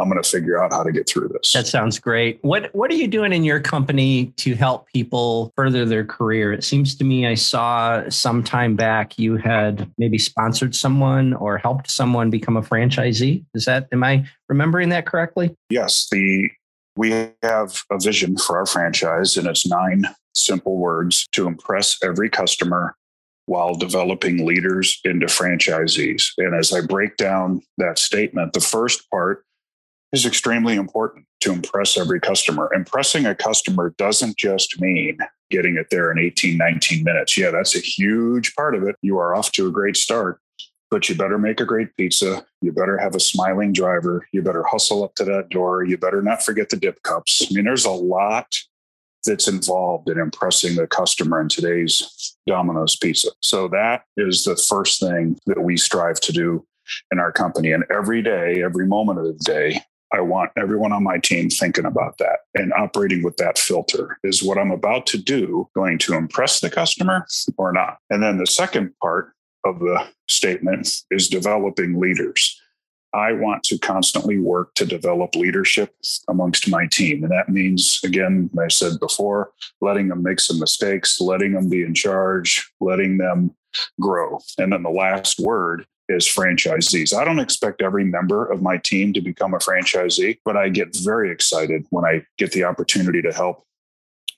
[0.01, 1.53] I'm going to figure out how to get through this.
[1.53, 2.38] That sounds great.
[2.42, 6.53] What What are you doing in your company to help people further their career?
[6.53, 11.59] It seems to me I saw some time back you had maybe sponsored someone or
[11.59, 13.44] helped someone become a franchisee.
[13.55, 15.55] Is that am I remembering that correctly?
[15.70, 16.49] Yes, the
[16.96, 22.28] We have a vision for our franchise, and it's nine simple words to impress every
[22.28, 22.96] customer
[23.46, 26.26] while developing leaders into franchisees.
[26.38, 29.44] And as I break down that statement, the first part
[30.13, 32.73] is extremely important to impress every customer.
[32.75, 35.19] Impressing a customer doesn't just mean
[35.51, 37.37] getting it there in 18, 19 minutes.
[37.37, 38.97] Yeah, that's a huge part of it.
[39.03, 40.41] You are off to a great start,
[40.91, 42.47] but you better make a great pizza.
[42.63, 44.27] You better have a smiling driver.
[44.33, 45.85] You better hustle up to that door.
[45.85, 47.47] You better not forget the dip cups.
[47.49, 48.55] I mean, there's a lot
[49.25, 53.29] that's involved in impressing the customer in today's Domino's pizza.
[53.41, 56.67] So that is the first thing that we strive to do
[57.13, 57.73] in our company.
[57.73, 59.83] And every day, every moment of the day,
[60.13, 64.19] I want everyone on my team thinking about that and operating with that filter.
[64.25, 67.99] Is what I'm about to do going to impress the customer or not?
[68.11, 69.33] And then the second part
[69.65, 72.61] of the statement is developing leaders.
[73.15, 75.95] I want to constantly work to develop leadership
[76.29, 77.25] amongst my team.
[77.25, 81.83] And that means, again, I said before, letting them make some mistakes, letting them be
[81.83, 83.55] in charge, letting them
[84.01, 84.39] grow.
[84.59, 87.17] And then the last word is franchisees.
[87.17, 90.97] I don't expect every member of my team to become a franchisee, but I get
[90.97, 93.65] very excited when I get the opportunity to help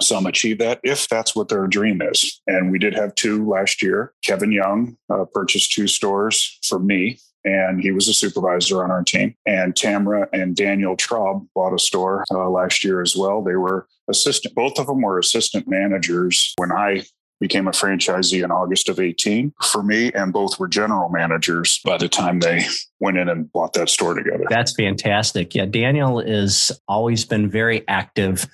[0.02, 2.40] some achieve that if that's what their dream is.
[2.46, 4.12] And we did have two last year.
[4.22, 7.18] Kevin Young uh, purchased two stores for me.
[7.42, 9.34] And he was a supervisor on our team.
[9.46, 13.42] And Tamra and Daniel Traub bought a store uh, last year as well.
[13.42, 17.04] They were assistant, both of them were assistant managers when I
[17.40, 21.96] became a franchisee in August of 18 for me, and both were general managers by
[21.96, 22.64] the time they
[23.00, 24.44] went in and bought that store together.
[24.48, 25.54] That's fantastic.
[25.54, 28.46] Yeah, Daniel has always been very active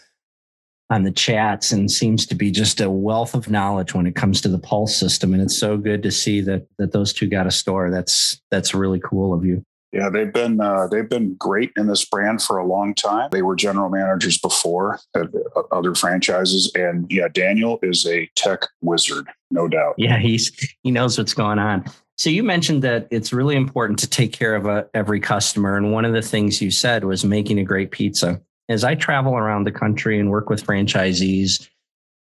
[0.88, 4.40] on the chats and seems to be just a wealth of knowledge when it comes
[4.40, 7.44] to the pulse system and it's so good to see that that those two got
[7.44, 9.64] a store that's that's really cool of you
[9.96, 13.30] yeah, they've been uh, they've been great in this brand for a long time.
[13.32, 15.28] They were general managers before at
[15.72, 19.94] other franchises, and yeah, Daniel is a tech wizard, no doubt.
[19.96, 21.84] Yeah, he's he knows what's going on.
[22.18, 25.78] So you mentioned that it's really important to take care of a, uh, every customer,
[25.78, 28.42] and one of the things you said was making a great pizza.
[28.68, 31.68] As I travel around the country and work with franchisees,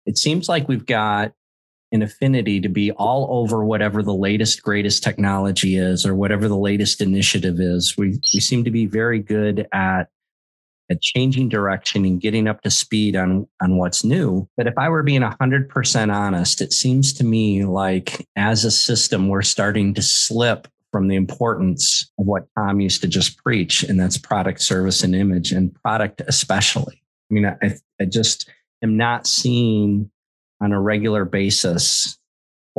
[0.07, 1.33] it seems like we've got
[1.91, 6.57] an affinity to be all over whatever the latest greatest technology is or whatever the
[6.57, 7.95] latest initiative is.
[7.97, 10.09] We we seem to be very good at
[10.91, 14.47] at changing direction and getting up to speed on on what's new.
[14.57, 19.27] But if i were being 100% honest it seems to me like as a system
[19.27, 23.99] we're starting to slip from the importance of what tom used to just preach and
[23.99, 27.01] that's product service and image and product especially.
[27.31, 28.49] I mean i, I just
[28.83, 30.09] am not seeing
[30.61, 32.19] on a regular basis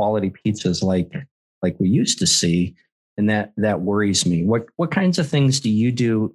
[0.01, 1.12] quality pizzas like
[1.62, 2.74] like we used to see.
[3.16, 4.45] And that that worries me.
[4.45, 6.35] What what kinds of things do you do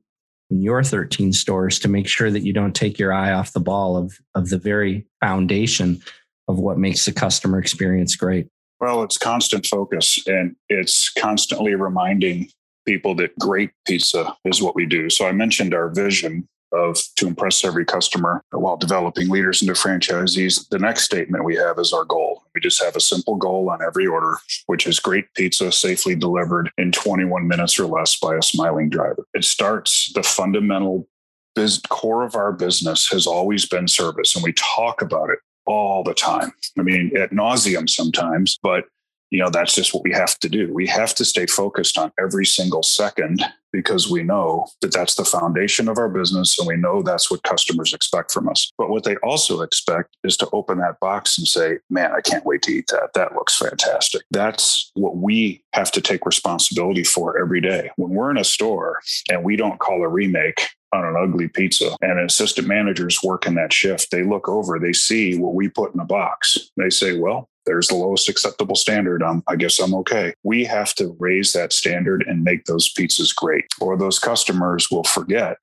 [0.52, 3.60] in your 13 stores to make sure that you don't take your eye off the
[3.60, 6.02] ball of of the very foundation
[6.48, 8.48] of what makes the customer experience great?
[8.80, 12.50] Well it's constant focus and it's constantly reminding
[12.86, 15.10] people that great pizza is what we do.
[15.10, 20.68] So i mentioned our vision of to impress every customer while developing leaders into franchisees.
[20.70, 22.43] The next statement we have is our goal.
[22.53, 24.38] We just have a simple goal on every order,
[24.68, 29.26] which is great pizza safely delivered in 21 minutes or less by a smiling driver.
[29.34, 31.07] It starts the fundamental
[31.55, 36.03] biz- core of our business has always been service, and we talk about it all
[36.03, 36.51] the time.
[36.78, 38.86] I mean, at nauseum sometimes, but
[39.32, 40.74] you know that's just what we have to do.
[40.74, 45.26] We have to stay focused on every single second because we know that that's the
[45.26, 48.72] foundation of our business and we know that's what customers expect from us.
[48.78, 52.46] But what they also expect is to open that box and say man i can't
[52.46, 53.10] wait to eat that.
[53.14, 54.24] That looks fantastic.
[54.32, 57.92] That's what we have to take responsibility for every day.
[57.98, 59.00] When we're in a store
[59.30, 63.56] and we don't call a remake on an ugly pizza and assistant managers work in
[63.56, 66.72] that shift they look over they see what we put in a box.
[66.78, 69.24] They say well there's the lowest acceptable standard.
[69.24, 70.34] Um, I guess I'm okay.
[70.43, 75.04] We have to raise that standard and make those pizzas great, or those customers will
[75.04, 75.58] forget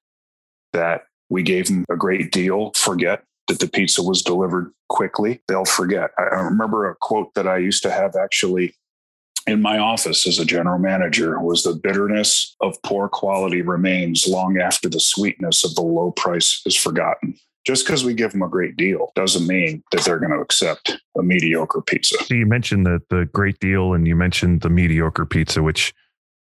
[0.73, 5.43] that we gave them a great deal, forget that the pizza was delivered quickly.
[5.49, 6.11] They'll forget.
[6.19, 8.75] I remember a quote that I used to have actually
[9.47, 14.59] in my office as a general manager was the bitterness of poor quality remains long
[14.59, 18.49] after the sweetness of the low price is forgotten just because we give them a
[18.49, 22.23] great deal doesn't mean that they're going to accept a mediocre pizza.
[22.25, 25.95] So you mentioned the the great deal and you mentioned the mediocre pizza, which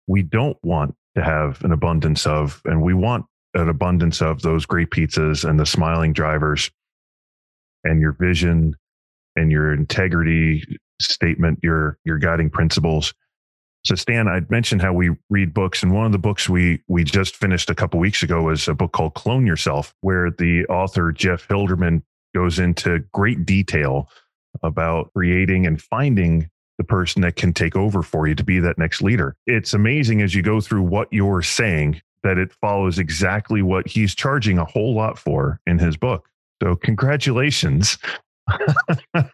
[0.07, 4.67] we don't want to have an abundance of, and we want an abundance of those
[4.67, 6.71] great pizzas and the smiling drivers
[7.85, 8.75] and your vision
[9.37, 10.65] and your integrity
[11.01, 13.15] statement, your your guiding principles.
[13.85, 17.05] So Stan, I'd mentioned how we read books, and one of the books we we
[17.05, 21.13] just finished a couple weeks ago was a book called Clone Yourself, where the author
[21.13, 22.03] Jeff Hilderman
[22.35, 24.09] goes into great detail
[24.63, 26.49] about creating and finding
[26.79, 29.37] the person that can take over for you to be that next leader.
[29.47, 34.15] It's amazing as you go through what you're saying that it follows exactly what he's
[34.15, 36.29] charging a whole lot for in his book.
[36.63, 37.99] So congratulations.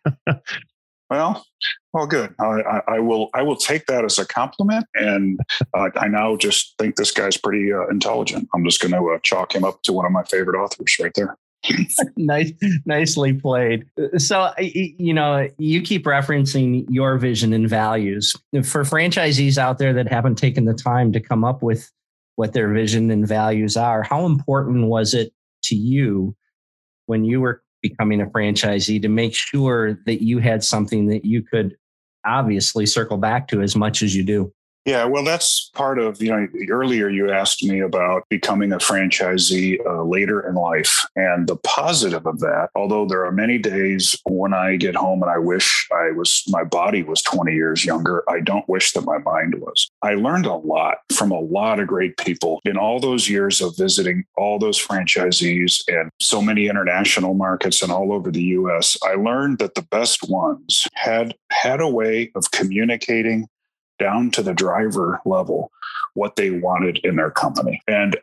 [1.10, 1.46] well,
[1.92, 2.34] well, good.
[2.38, 3.30] I, I, will.
[3.34, 5.40] I will take that as a compliment, and
[5.74, 8.48] uh, I now just think this guy's pretty uh, intelligent.
[8.54, 11.12] I'm just going to uh, chalk him up to one of my favorite authors right
[11.14, 11.36] there.
[12.16, 12.52] nice,
[12.86, 13.86] nicely played.
[14.16, 18.34] So, you know, you keep referencing your vision and values
[18.64, 21.90] for franchisees out there that haven't taken the time to come up with
[22.36, 24.02] what their vision and values are.
[24.02, 25.32] How important was it
[25.64, 26.34] to you
[27.06, 31.42] when you were becoming a franchisee to make sure that you had something that you
[31.42, 31.76] could
[32.24, 34.52] obviously circle back to as much as you do?
[34.86, 39.78] Yeah, well, that's part of, you know, earlier you asked me about becoming a franchisee
[39.84, 41.04] uh, later in life.
[41.14, 45.30] And the positive of that, although there are many days when I get home and
[45.30, 49.18] I wish I was, my body was 20 years younger, I don't wish that my
[49.18, 49.90] mind was.
[50.00, 53.76] I learned a lot from a lot of great people in all those years of
[53.76, 58.96] visiting all those franchisees and so many international markets and all over the US.
[59.04, 63.46] I learned that the best ones had had a way of communicating
[64.00, 65.70] down to the driver level
[66.14, 67.80] what they wanted in their company.
[67.86, 68.16] And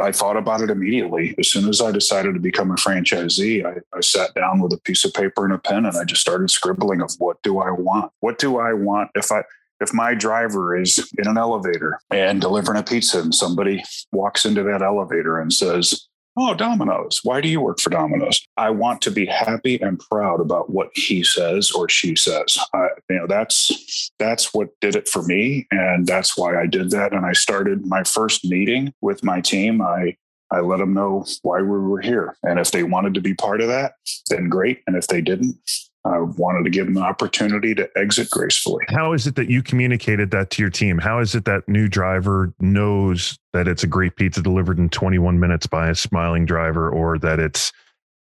[0.00, 1.34] I, thought about it immediately.
[1.38, 4.78] As soon as I decided to become a franchisee, I, I sat down with a
[4.78, 7.70] piece of paper and a pen and I just started scribbling of what do I
[7.70, 8.12] want?
[8.20, 9.42] What do I want if I
[9.80, 14.62] if my driver is in an elevator and delivering a pizza and somebody walks into
[14.62, 16.06] that elevator and says,
[16.36, 17.20] Oh, Domino's.
[17.22, 18.42] Why do you work for Domino's?
[18.56, 22.58] I want to be happy and proud about what he says or she says.
[22.72, 26.90] I, you know, that's that's what did it for me, and that's why I did
[26.92, 27.12] that.
[27.12, 29.82] And I started my first meeting with my team.
[29.82, 30.16] I
[30.50, 33.60] I let them know why we were here, and if they wanted to be part
[33.60, 33.94] of that,
[34.30, 34.82] then great.
[34.86, 35.56] And if they didn't,
[36.04, 38.84] I wanted to give them the opportunity to exit gracefully.
[38.88, 40.98] How is it that you communicated that to your team?
[40.98, 45.38] How is it that new driver knows that it's a great pizza delivered in 21
[45.38, 47.72] minutes by a smiling driver or that it's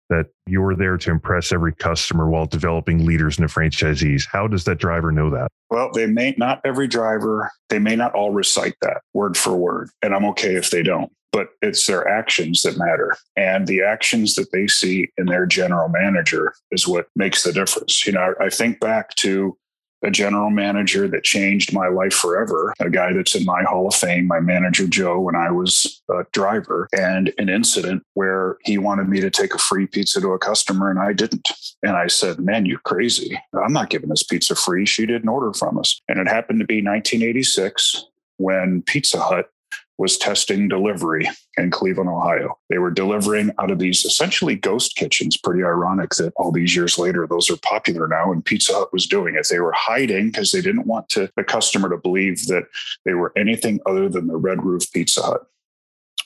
[0.09, 4.25] that you're there to impress every customer while developing leaders and franchisees?
[4.31, 5.49] How does that driver know that?
[5.69, 9.89] Well, they may not every driver, they may not all recite that word for word,
[10.01, 13.15] and I'm okay if they don't but it's their actions that matter.
[13.35, 18.05] And the actions that they see in their general manager is what makes the difference.
[18.05, 19.57] You know, I think back to
[20.03, 23.95] a general manager that changed my life forever, a guy that's in my Hall of
[23.95, 29.09] Fame, my manager Joe, when I was a driver, and an incident where he wanted
[29.09, 31.49] me to take a free pizza to a customer and I didn't.
[31.81, 33.39] And I said, Man, you're crazy.
[33.53, 34.85] I'm not giving this pizza free.
[34.85, 35.99] She didn't order from us.
[36.07, 38.05] And it happened to be 1986
[38.37, 39.49] when Pizza Hut
[39.97, 42.57] was testing delivery in Cleveland, Ohio.
[42.69, 45.37] They were delivering out of these essentially ghost kitchens.
[45.37, 49.07] Pretty ironic that all these years later, those are popular now, and Pizza Hut was
[49.07, 49.47] doing it.
[49.49, 52.65] They were hiding because they didn't want to, the customer to believe that
[53.05, 55.47] they were anything other than the Red Roof Pizza Hut.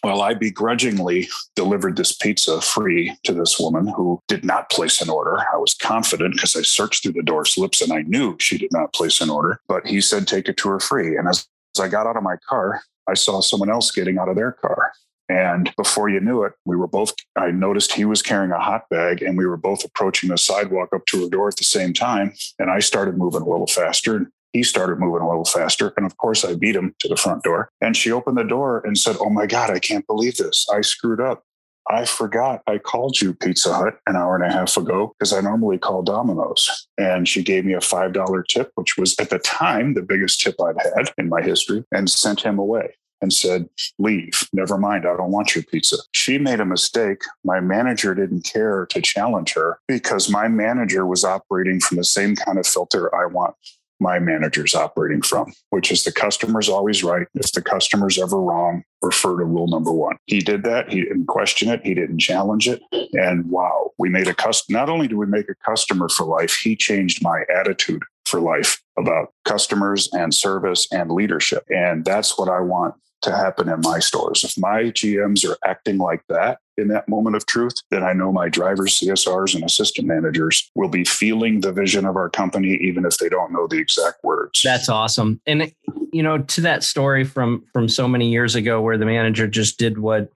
[0.03, 5.10] Well, I begrudgingly delivered this pizza free to this woman who did not place an
[5.10, 5.38] order.
[5.38, 8.72] I was confident because I searched through the door slips and I knew she did
[8.72, 11.18] not place an order, but he said, take it to her free.
[11.18, 14.30] And as, as I got out of my car, I saw someone else getting out
[14.30, 14.91] of their car.
[15.30, 18.90] And before you knew it, we were both, I noticed he was carrying a hot
[18.90, 21.94] bag and we were both approaching the sidewalk up to her door at the same
[21.94, 22.34] time.
[22.60, 24.18] And I started moving a little faster.
[24.18, 25.94] And he started moving a little faster.
[25.95, 27.69] And of course, I beat him to the front door.
[27.80, 30.68] And she opened the door and said, Oh my God, I can't believe this.
[30.69, 31.44] I screwed up.
[31.89, 35.41] I forgot I called you Pizza Hut an hour and a half ago because I
[35.41, 36.87] normally call Domino's.
[36.97, 40.55] And she gave me a $5 tip, which was at the time the biggest tip
[40.61, 45.15] I'd had in my history, and sent him away and said, Leave, never mind, I
[45.15, 45.97] don't want your pizza.
[46.11, 47.21] She made a mistake.
[47.43, 52.35] My manager didn't care to challenge her because my manager was operating from the same
[52.35, 53.55] kind of filter I want
[54.02, 57.28] my managers operating from, which is the customer's always right.
[57.36, 60.18] If the customer's ever wrong, refer to rule number one.
[60.26, 60.91] He did that.
[60.91, 61.86] He didn't question it.
[61.86, 62.82] He didn't challenge it.
[63.14, 64.73] And wow, we made a custom.
[64.73, 68.82] Not only do we make a customer for life, he changed my attitude for life
[68.98, 71.64] about customers and service and leadership.
[71.69, 74.43] And that's what I want to happen in my stores.
[74.43, 78.31] If my GMs are acting like that in that moment of truth, then I know
[78.31, 83.06] my drivers, CSRs, and assistant managers will be feeling the vision of our company, even
[83.06, 84.61] if they don't know the exact words.
[84.64, 85.39] That's awesome.
[85.45, 85.72] And
[86.11, 89.77] you know, to that story from from so many years ago where the manager just
[89.77, 90.31] did what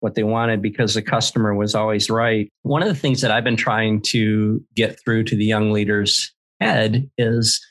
[0.00, 2.48] what they wanted because the customer was always right.
[2.62, 6.32] One of the things that I've been trying to get through to the young leaders
[6.60, 7.64] head is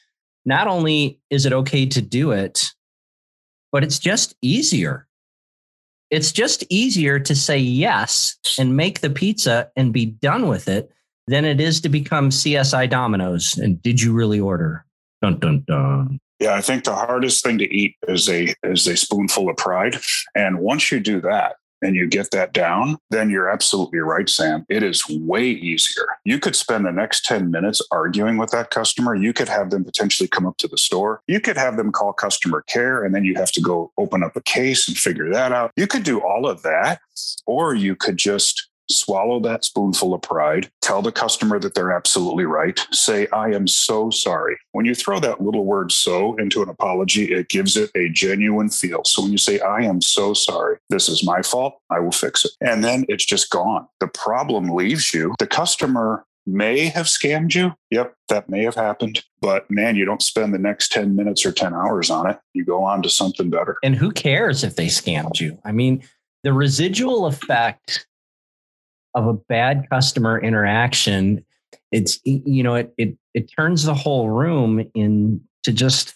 [0.45, 2.71] not only is it okay to do it,
[3.71, 5.07] but it's just easier.
[6.09, 10.91] It's just easier to say yes and make the pizza and be done with it
[11.27, 13.57] than it is to become CSI Domino's.
[13.57, 14.85] And did you really order?
[15.21, 16.19] Dun dun dun.
[16.39, 19.97] Yeah, I think the hardest thing to eat is a is a spoonful of pride.
[20.35, 24.65] And once you do that, and you get that down, then you're absolutely right, Sam.
[24.69, 26.05] It is way easier.
[26.25, 29.15] You could spend the next 10 minutes arguing with that customer.
[29.15, 31.21] You could have them potentially come up to the store.
[31.27, 34.35] You could have them call customer care, and then you have to go open up
[34.35, 35.71] a case and figure that out.
[35.75, 36.99] You could do all of that,
[37.45, 42.45] or you could just swallow that spoonful of pride, tell the customer that they're absolutely
[42.45, 44.57] right, say, I am so sorry.
[44.71, 48.69] When you throw that little word so into an apology, it gives it a genuine
[48.69, 49.03] feel.
[49.05, 52.45] So when you say, I am so sorry, this is my fault, I will fix
[52.45, 52.51] it.
[52.61, 53.87] And then it's just gone.
[53.99, 55.35] The problem leaves you.
[55.39, 57.73] The customer may have scammed you.
[57.91, 59.23] Yep, that may have happened.
[59.41, 62.39] But man, you don't spend the next 10 minutes or 10 hours on it.
[62.53, 63.77] You go on to something better.
[63.83, 65.59] And who cares if they scammed you?
[65.65, 66.03] I mean,
[66.43, 68.07] the residual effect
[69.13, 71.45] of a bad customer interaction,
[71.91, 75.39] it's you know it it it turns the whole room into
[75.71, 76.15] just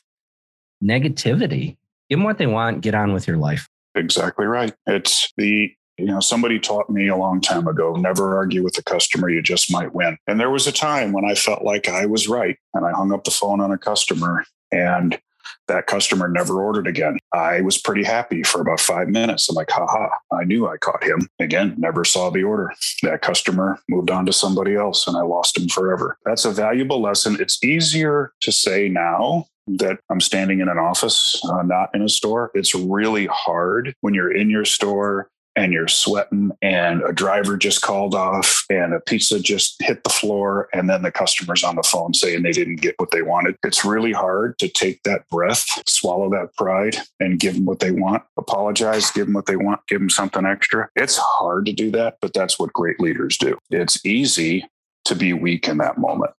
[0.84, 1.78] negativity.
[2.10, 2.82] Give them what they want.
[2.82, 3.68] Get on with your life.
[3.96, 4.74] Exactly right.
[4.88, 8.84] It's the you know somebody taught me a long time ago never argue with the
[8.84, 12.06] customer you just might win and there was a time when i felt like i
[12.06, 15.20] was right and i hung up the phone on a customer and
[15.68, 17.18] that customer never ordered again.
[17.34, 19.50] I was pretty happy for about five minutes.
[19.50, 21.28] I'm like, haha, I knew I caught him.
[21.40, 22.74] Again, never saw the order.
[23.04, 26.18] That customer moved on to somebody else and I lost him forever.
[26.26, 27.38] That's a valuable lesson.
[27.40, 32.10] It's easier to say now that I'm standing in an office, uh, not in a
[32.10, 32.52] store.
[32.54, 37.82] It's really hard when you're in your store and you're sweating and a driver just
[37.82, 41.84] called off and a pizza just hit the floor and then the customer's on the
[41.84, 43.56] phone saying they didn't get what they wanted.
[43.64, 47.92] It's really hard to take that breath swallow that pride and give them what they
[47.92, 48.24] want.
[48.38, 50.90] Apologize give them what they want give them something extra.
[50.96, 53.58] It's hard to do that but that's what great leaders do.
[53.70, 54.66] It's easy
[55.06, 56.32] to be weak in that moment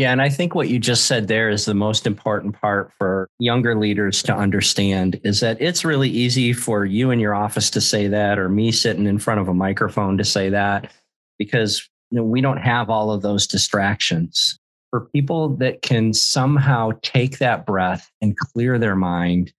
[0.00, 3.28] yeah, and I think what you just said there is the most important part for
[3.38, 7.82] younger leaders to understand is that it's really easy for you in your office to
[7.82, 10.90] say that, or me sitting in front of a microphone to say that,
[11.38, 14.58] because you know, we don't have all of those distractions.
[14.88, 19.52] For people that can somehow take that breath and clear their mind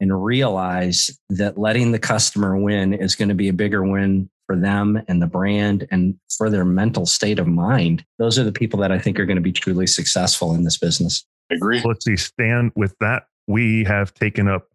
[0.00, 4.56] and realize that letting the customer win is going to be a bigger win for
[4.56, 8.04] them and the brand and for their mental state of mind.
[8.18, 10.78] Those are the people that I think are going to be truly successful in this
[10.78, 11.24] business.
[11.50, 11.82] Agree.
[11.84, 14.68] Let's see, Stan, with that, we have taken up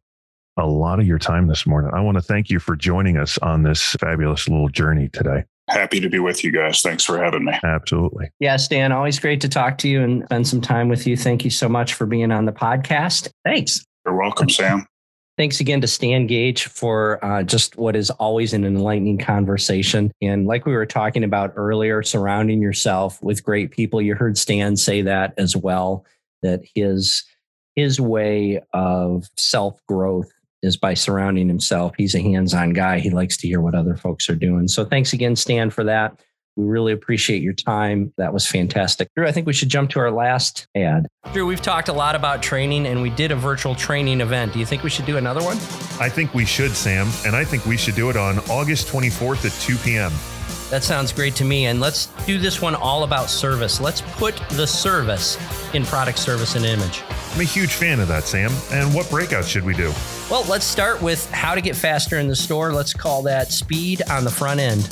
[0.57, 1.91] a lot of your time this morning.
[1.93, 5.45] I want to thank you for joining us on this fabulous little journey today.
[5.69, 6.81] Happy to be with you guys.
[6.81, 7.53] Thanks for having me.
[7.63, 8.29] Absolutely.
[8.39, 11.15] Yeah, Stan, always great to talk to you and spend some time with you.
[11.15, 13.29] Thank you so much for being on the podcast.
[13.45, 13.85] Thanks.
[14.05, 14.85] You're welcome, Sam.
[15.41, 20.11] Thanks again to Stan Gage for uh, just what is always an enlightening conversation.
[20.21, 24.03] And like we were talking about earlier, surrounding yourself with great people.
[24.03, 26.05] You heard Stan say that as well,
[26.43, 27.23] that his
[27.73, 30.31] his way of self growth
[30.61, 31.93] is by surrounding himself.
[31.97, 32.99] He's a hands on guy.
[32.99, 34.67] He likes to hear what other folks are doing.
[34.67, 36.21] So thanks again, Stan, for that.
[36.55, 38.13] We really appreciate your time.
[38.17, 39.09] That was fantastic.
[39.15, 41.07] Drew, I think we should jump to our last ad.
[41.33, 44.53] Drew, we've talked a lot about training and we did a virtual training event.
[44.53, 45.57] Do you think we should do another one?
[45.99, 47.07] I think we should, Sam.
[47.25, 50.11] And I think we should do it on August 24th at 2 p.m.
[50.69, 51.65] That sounds great to me.
[51.65, 53.81] And let's do this one all about service.
[53.81, 55.37] Let's put the service
[55.73, 57.03] in product, service, and image.
[57.33, 58.51] I'm a huge fan of that, Sam.
[58.71, 59.91] And what breakouts should we do?
[60.29, 62.71] Well, let's start with how to get faster in the store.
[62.71, 64.83] Let's call that speed on the front end.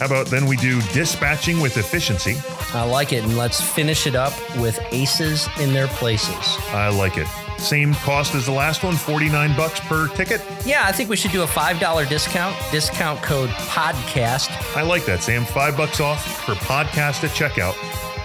[0.00, 2.36] How about then we do dispatching with efficiency?
[2.72, 3.22] I like it.
[3.22, 6.56] And let's finish it up with aces in their places.
[6.70, 7.26] I like it.
[7.58, 10.40] Same cost as the last one, 49 bucks per ticket.
[10.64, 12.56] Yeah, I think we should do a $5 discount.
[12.72, 14.48] Discount code podcast.
[14.74, 15.44] I like that, Sam.
[15.44, 17.76] Five bucks off for podcast at checkout.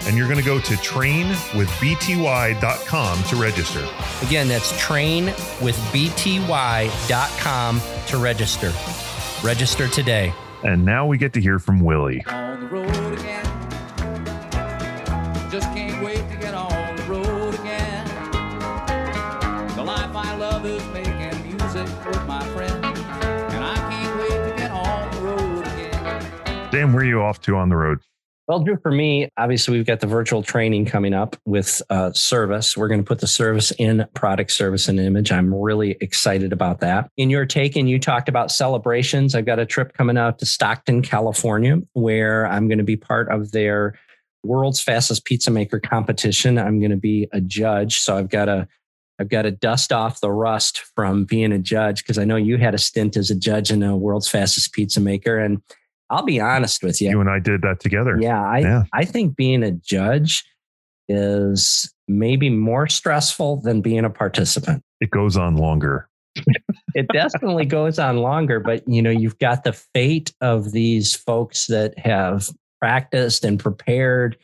[0.07, 3.85] And you're going to go to trainwithbty.com to register.
[4.25, 8.71] Again, that's trainwithbty.com to register.
[9.43, 10.33] Register today.
[10.65, 12.25] And now we get to hear from Willie.
[12.25, 13.45] On the road again.
[15.51, 18.07] Just can't wait to get on the road again.
[19.75, 22.73] The life I love is making music with my friends.
[22.73, 26.71] And I can't wait to get on the road again.
[26.71, 27.99] Sam, where are you off to on the road?
[28.47, 32.77] Well, Drew, for me, obviously, we've got the virtual training coming up with uh, service.
[32.77, 35.31] We're going to put the service in product, service, and image.
[35.31, 37.09] I'm really excited about that.
[37.17, 39.33] In your take, and you talked about celebrations.
[39.33, 43.29] I've got a trip coming out to Stockton, California, where I'm going to be part
[43.29, 43.97] of their
[44.43, 46.59] world's fastest pizza maker competition.
[46.59, 47.97] I'm going to be a judge.
[47.97, 48.67] So I've got a
[49.17, 52.57] I've got to dust off the rust from being a judge because I know you
[52.57, 55.39] had a stint as a judge in a world's fastest pizza maker.
[55.39, 55.61] And
[56.09, 57.09] I'll be honest with you.
[57.09, 58.17] You and I did that together.
[58.19, 58.83] Yeah, I Yeah.
[58.93, 60.45] I think being a judge
[61.07, 64.83] is maybe more stressful than being a participant.
[65.01, 66.07] It goes on longer.
[66.93, 71.67] It definitely goes on longer, but you know, you've got the fate of these folks
[71.67, 72.49] that have
[72.79, 74.37] practiced and prepared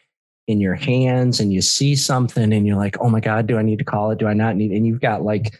[0.48, 3.62] in your hands and you see something and you're like, "Oh my god, do I
[3.62, 4.20] need to call it?
[4.20, 5.60] Do I not need?" And you've got like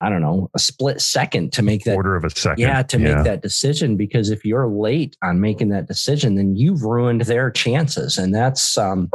[0.00, 2.60] I don't know, a split second to make that Quarter of a second.
[2.60, 6.82] yeah, to make that decision because if you're late on making that decision, then you've
[6.82, 9.10] ruined their chances, and that's um,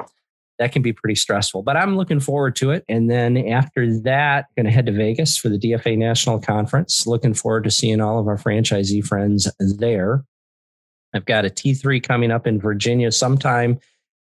[0.60, 1.64] that can be pretty stressful.
[1.64, 2.86] But I'm looking forward to it.
[2.88, 7.06] And then after that, going to head to Vegas for the DFA National Conference.
[7.06, 10.24] Looking forward to seeing all of our franchisee friends there.
[11.14, 13.80] I've got a T3 coming up in Virginia sometime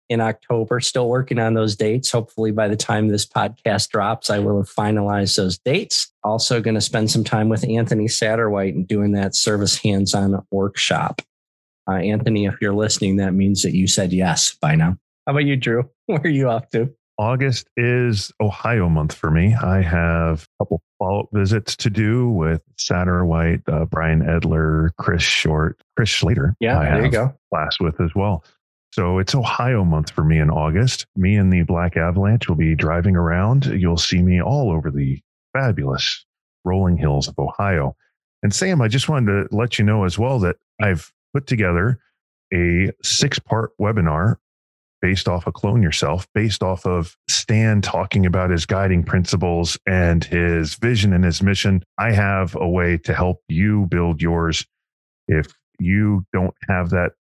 [0.08, 0.80] in October.
[0.80, 2.10] Still working on those dates.
[2.10, 6.12] Hopefully, by the time this podcast drops, I will have finalized those dates.
[6.22, 10.44] Also, going to spend some time with Anthony Satterwhite and doing that service hands on
[10.50, 11.22] workshop.
[11.88, 14.96] Uh, Anthony, if you're listening, that means that you said yes by now.
[15.26, 15.88] How about you, Drew?
[16.06, 16.94] Where are you off to?
[17.16, 19.54] August is Ohio month for me.
[19.54, 25.22] I have a couple follow up visits to do with Satterwhite, uh, Brian Edler, Chris
[25.22, 26.56] Short, Chris Slater.
[26.58, 27.34] Yeah, I there you go.
[27.52, 28.44] Class with as well.
[28.94, 31.06] So it's Ohio month for me in August.
[31.16, 33.66] Me and the Black Avalanche will be driving around.
[33.66, 35.20] You'll see me all over the
[35.52, 36.24] fabulous
[36.64, 37.96] rolling hills of Ohio.
[38.44, 41.98] And Sam, I just wanted to let you know as well that I've put together
[42.54, 44.36] a six part webinar
[45.02, 50.22] based off of Clone Yourself, based off of Stan talking about his guiding principles and
[50.22, 51.82] his vision and his mission.
[51.98, 54.64] I have a way to help you build yours.
[55.26, 55.48] If
[55.80, 57.14] you don't have that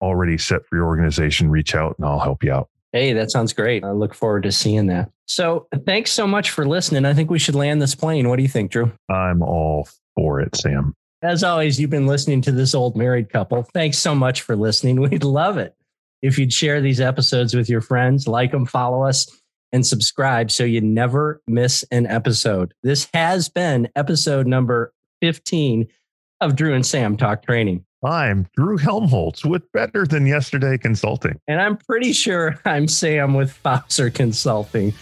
[0.00, 2.68] already set for your organization, reach out and I'll help you out.
[2.92, 3.84] Hey, that sounds great.
[3.84, 5.10] I look forward to seeing that.
[5.26, 7.04] So, thanks so much for listening.
[7.04, 8.28] I think we should land this plane.
[8.28, 8.90] What do you think, Drew?
[9.10, 10.94] I'm all for it, Sam.
[11.20, 13.62] As always, you've been listening to this old married couple.
[13.74, 15.00] Thanks so much for listening.
[15.10, 15.74] We'd love it
[16.22, 19.28] if you'd share these episodes with your friends, like them, follow us,
[19.72, 22.72] and subscribe so you never miss an episode.
[22.82, 25.86] This has been episode number 15
[26.40, 27.84] of Drew and Sam Talk Training.
[28.04, 31.40] I'm Drew Helmholtz with Better Than Yesterday Consulting.
[31.48, 34.94] And I'm pretty sure I'm Sam with Fauser Consulting.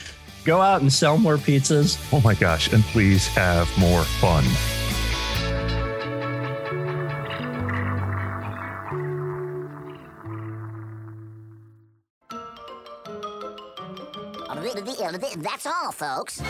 [0.44, 1.98] Go out and sell more pizzas.
[2.12, 2.73] Oh my gosh.
[2.73, 4.44] And please have more fun.
[15.43, 16.40] That's all, folks.